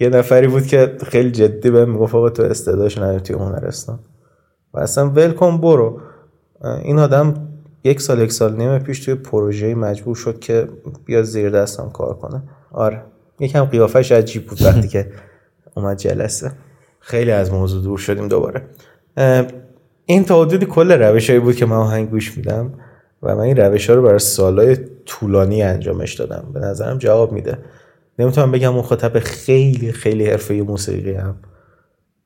یه 0.00 0.08
نفری 0.08 0.46
بود 0.46 0.66
که 0.66 0.96
خیلی 1.06 1.30
جدی 1.30 1.70
به 1.70 1.84
می‌گفت 1.84 2.14
آقا 2.14 2.30
تو 2.30 2.42
استعدادش 2.42 2.98
نداری 2.98 3.20
توی 3.20 3.36
هنرستان. 3.36 3.98
و 4.74 4.78
اصلا 4.78 5.10
ولکن 5.10 5.60
برو. 5.60 6.00
این 6.82 6.98
آدم 6.98 7.48
یک 7.84 8.00
سال 8.00 8.20
یک 8.20 8.32
سال 8.32 8.56
نیمه 8.56 8.78
پیش 8.78 9.00
توی 9.04 9.14
پروژه 9.14 9.74
مجبور 9.74 10.16
شد 10.16 10.40
که 10.40 10.68
بیا 11.04 11.22
زیر 11.22 11.50
دستم 11.50 11.90
کار 11.90 12.14
کنه. 12.14 12.42
آره 12.72 13.02
یکم 13.40 13.64
قیافش 13.64 14.12
عجیب 14.12 14.46
بود 14.46 14.62
وقتی 14.62 14.88
که 14.88 15.12
اومد 15.76 15.96
جلسه. 15.96 16.52
خیلی 17.00 17.30
از 17.30 17.52
موضوع 17.52 17.82
دور 17.82 17.98
شدیم 17.98 18.28
دوباره. 18.28 18.62
این 20.06 20.24
تا 20.24 20.42
حدودی 20.44 20.66
کل 20.66 20.92
روش 20.92 21.30
هایی 21.30 21.40
بود 21.40 21.56
که 21.56 21.66
من 21.66 21.76
آهنگ 21.76 22.10
گوش 22.10 22.36
میدم 22.36 22.74
و 23.22 23.36
من 23.36 23.40
این 23.40 23.56
روش 23.56 23.90
ها 23.90 23.96
رو 23.96 24.02
برای 24.02 24.18
سالهای 24.18 24.76
طولانی 25.06 25.62
انجامش 25.62 26.14
دادم. 26.14 26.50
به 26.54 26.60
نظرم 26.60 26.98
جواب 26.98 27.32
میده. 27.32 27.58
نمی‌تونم 28.18 28.52
بگم 28.52 28.74
مخاطب 28.74 29.18
خیلی 29.18 29.92
خیلی 29.92 30.26
حرفه 30.26 30.54
موسیقی 30.54 31.14
هم. 31.14 31.36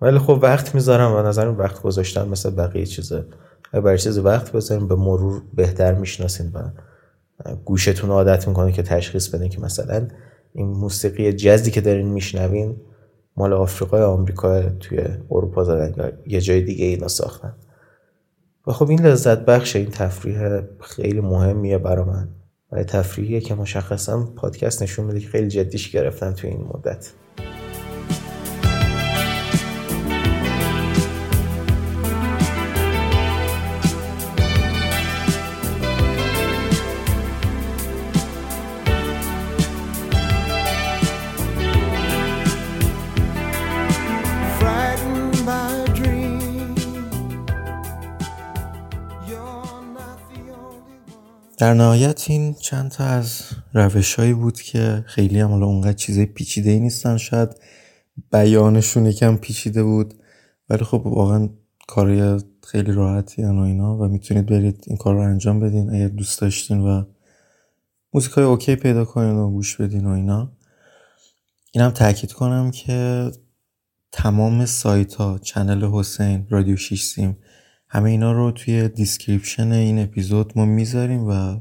ولی 0.00 0.18
خب 0.18 0.38
وقت 0.42 0.74
می‌ذارم 0.74 1.12
و 1.12 1.22
نظرم 1.22 1.58
وقت 1.58 1.82
گذاشتن 1.82 2.28
مثل 2.28 2.50
بقیه 2.50 2.86
چیزه 2.86 3.24
برای 3.72 3.98
چیز 3.98 4.18
وقت 4.18 4.52
بذاریم 4.52 4.88
به 4.88 4.94
مرور 4.94 5.42
بهتر 5.54 5.94
می‌شناسین 5.94 6.52
و 6.54 6.70
گوشتون 7.64 8.10
عادت 8.10 8.48
می‌کنه 8.48 8.72
که 8.72 8.82
تشخیص 8.82 9.28
بده 9.28 9.48
که 9.48 9.60
مثلا 9.60 10.08
این 10.52 10.68
موسیقی 10.68 11.32
جزی 11.32 11.70
که 11.70 11.80
دارین 11.80 12.06
میشنوین 12.06 12.76
مال 13.36 13.52
آفریقا 13.52 13.98
یا 13.98 14.10
آمریکا 14.10 14.62
توی 14.62 14.98
اروپا 15.30 15.64
زدن 15.64 15.94
یا 15.96 16.12
یه 16.26 16.40
جای 16.40 16.60
دیگه 16.60 16.84
اینا 16.84 17.08
ساختن. 17.08 17.54
و 18.66 18.72
خب 18.72 18.90
این 18.90 19.06
لذت 19.06 19.38
بخش 19.38 19.76
این 19.76 19.90
تفریح 19.90 20.60
خیلی 20.80 21.20
مهمیه 21.20 21.78
برا 21.78 22.04
من. 22.04 22.28
و 22.72 22.84
تفریحیه 22.84 23.40
که 23.40 23.54
مشخصا 23.54 24.24
پادکست 24.36 24.82
نشون 24.82 25.04
میده 25.04 25.20
که 25.20 25.28
خیلی 25.28 25.48
جدیش 25.48 25.90
گرفتن 25.90 26.32
توی 26.32 26.50
این 26.50 26.66
مدت. 26.74 27.12
در 51.58 51.74
نهایت 51.74 52.30
این 52.30 52.54
چند 52.54 52.90
تا 52.90 53.04
از 53.04 53.42
روشهایی 53.74 54.32
بود 54.32 54.60
که 54.60 55.04
خیلی 55.06 55.40
هم 55.40 55.50
حالا 55.50 55.66
اونقدر 55.66 55.92
چیزای 55.92 56.26
پیچیده 56.26 56.70
ای 56.70 56.80
نیستن. 56.80 57.16
شاید 57.16 57.48
بیانشون 58.32 59.06
یکم 59.06 59.36
پیچیده 59.36 59.82
بود 59.82 60.14
ولی 60.68 60.84
خب 60.84 61.02
واقعا 61.06 61.48
کاری 61.88 62.38
خیلی 62.66 62.92
راحتی 62.92 63.44
و 63.44 63.58
اینا 63.58 63.96
و 63.96 64.08
می‌تونید 64.08 64.46
برید 64.46 64.84
این 64.86 64.96
کار 64.96 65.14
رو 65.14 65.20
انجام 65.20 65.60
بدین 65.60 65.90
اگر 65.90 66.08
دوست 66.08 66.40
داشتین 66.40 66.80
و 66.80 67.04
موزیک 68.12 68.32
های 68.32 68.44
okay 68.44 68.76
پیدا 68.76 69.04
کنین 69.04 69.36
و 69.36 69.50
گوش 69.50 69.76
بدین 69.76 70.06
و 70.06 70.10
اینا. 70.10 70.52
اینم 71.72 71.90
تاکید 71.90 72.32
کنم 72.32 72.70
که 72.70 73.30
تمام 74.12 74.66
سایت 74.66 75.14
ها 75.14 75.38
channel 75.38 75.84
حسین 75.84 76.46
رادیو 76.50 76.76
6 76.76 77.02
سیم 77.02 77.38
همه 77.96 78.10
اینا 78.10 78.32
رو 78.32 78.50
توی 78.50 78.88
description 78.88 79.72
این 79.72 79.98
اپیزود 79.98 80.52
ما 80.56 80.64
می‌ذاریم 80.64 81.28
و 81.28 81.60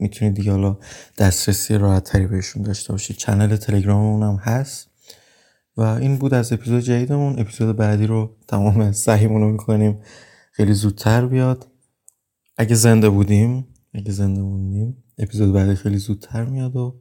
می‌تونید 0.00 0.34
دیگه 0.34 0.50
حالا 0.50 0.78
دسترسی 1.18 1.78
راحت 1.78 2.04
تری 2.04 2.26
بهشون 2.26 2.62
داشته 2.62 2.92
باشید. 2.92 3.16
channel 3.16 3.56
تلگراممون 3.56 4.22
هم 4.22 4.36
هست. 4.36 4.90
و 5.76 5.80
این 5.80 6.16
بود 6.16 6.34
از 6.34 6.52
اپیزود 6.52 6.80
جدیدمون. 6.80 7.38
اپیزود 7.38 7.76
بعدی 7.76 8.06
رو 8.06 8.36
تمام 8.48 8.92
سعیمون 8.92 9.42
رو 9.42 9.52
می‌کنیم 9.52 9.98
خیلی 10.52 10.72
زودتر 10.72 11.26
بیاد. 11.26 11.66
اگه 12.56 12.74
زنده 12.74 13.08
بودیم 13.08 13.66
اگه 13.94 14.12
زنده 14.12 14.42
بودیم 14.42 15.04
اپیزود 15.18 15.52
بعدی 15.52 15.74
خیلی 15.74 15.98
زودتر 15.98 16.44
میاد 16.44 16.76
و 16.76 17.00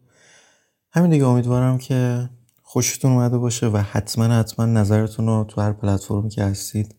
همین 0.91 1.11
دیگه. 1.11 1.25
امیدوارم 1.25 1.77
که 1.77 2.29
خوشتون 2.61 3.11
اومده 3.11 3.37
باشه 3.37 3.67
و 3.67 3.77
حتما 3.77 4.25
حتما 4.25 4.65
نظرتون 4.65 5.25
رو 5.25 5.45
تو 5.47 5.61
هر 5.61 5.73
پلتفرمی 5.73 6.29
که 6.29 6.43
هستید 6.43 6.95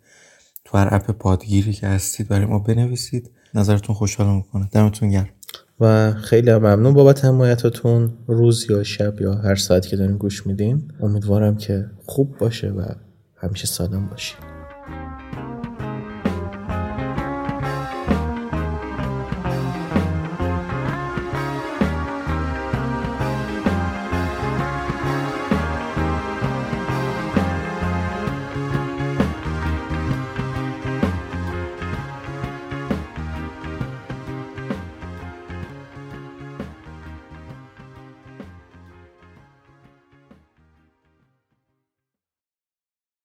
تو 0.67 0.79
هر 0.79 0.89
اپ 0.91 1.11
پادگیری 1.11 1.73
که 1.73 1.87
هستید 1.87 2.29
برای 2.29 2.47
ما 2.47 2.59
بنویسید. 2.59 3.31
نظرتون 3.55 3.95
خوشحال 3.95 4.37
می‌کنه. 4.37 4.69
دمتون 4.73 5.11
گرم. 5.11 5.29
و 5.81 6.12
خیلی 6.12 6.55
ممنون 6.55 6.95
بابت 6.95 7.25
حمایتتون. 7.25 8.12
روز 8.27 8.67
یا 8.71 8.83
شب 8.83 9.21
یا 9.21 9.35
هر 9.35 9.55
ساعت 9.55 9.87
که 9.87 9.97
دارین 9.97 10.17
گوش 10.17 10.47
میدین 10.47 10.93
امیدوارم 11.01 11.57
که 11.57 11.91
خوب 12.07 12.39
باشه 12.39 12.69
و 12.71 12.85
همیشه 13.37 13.67
سالم 13.67 14.07
باشید 14.07 14.56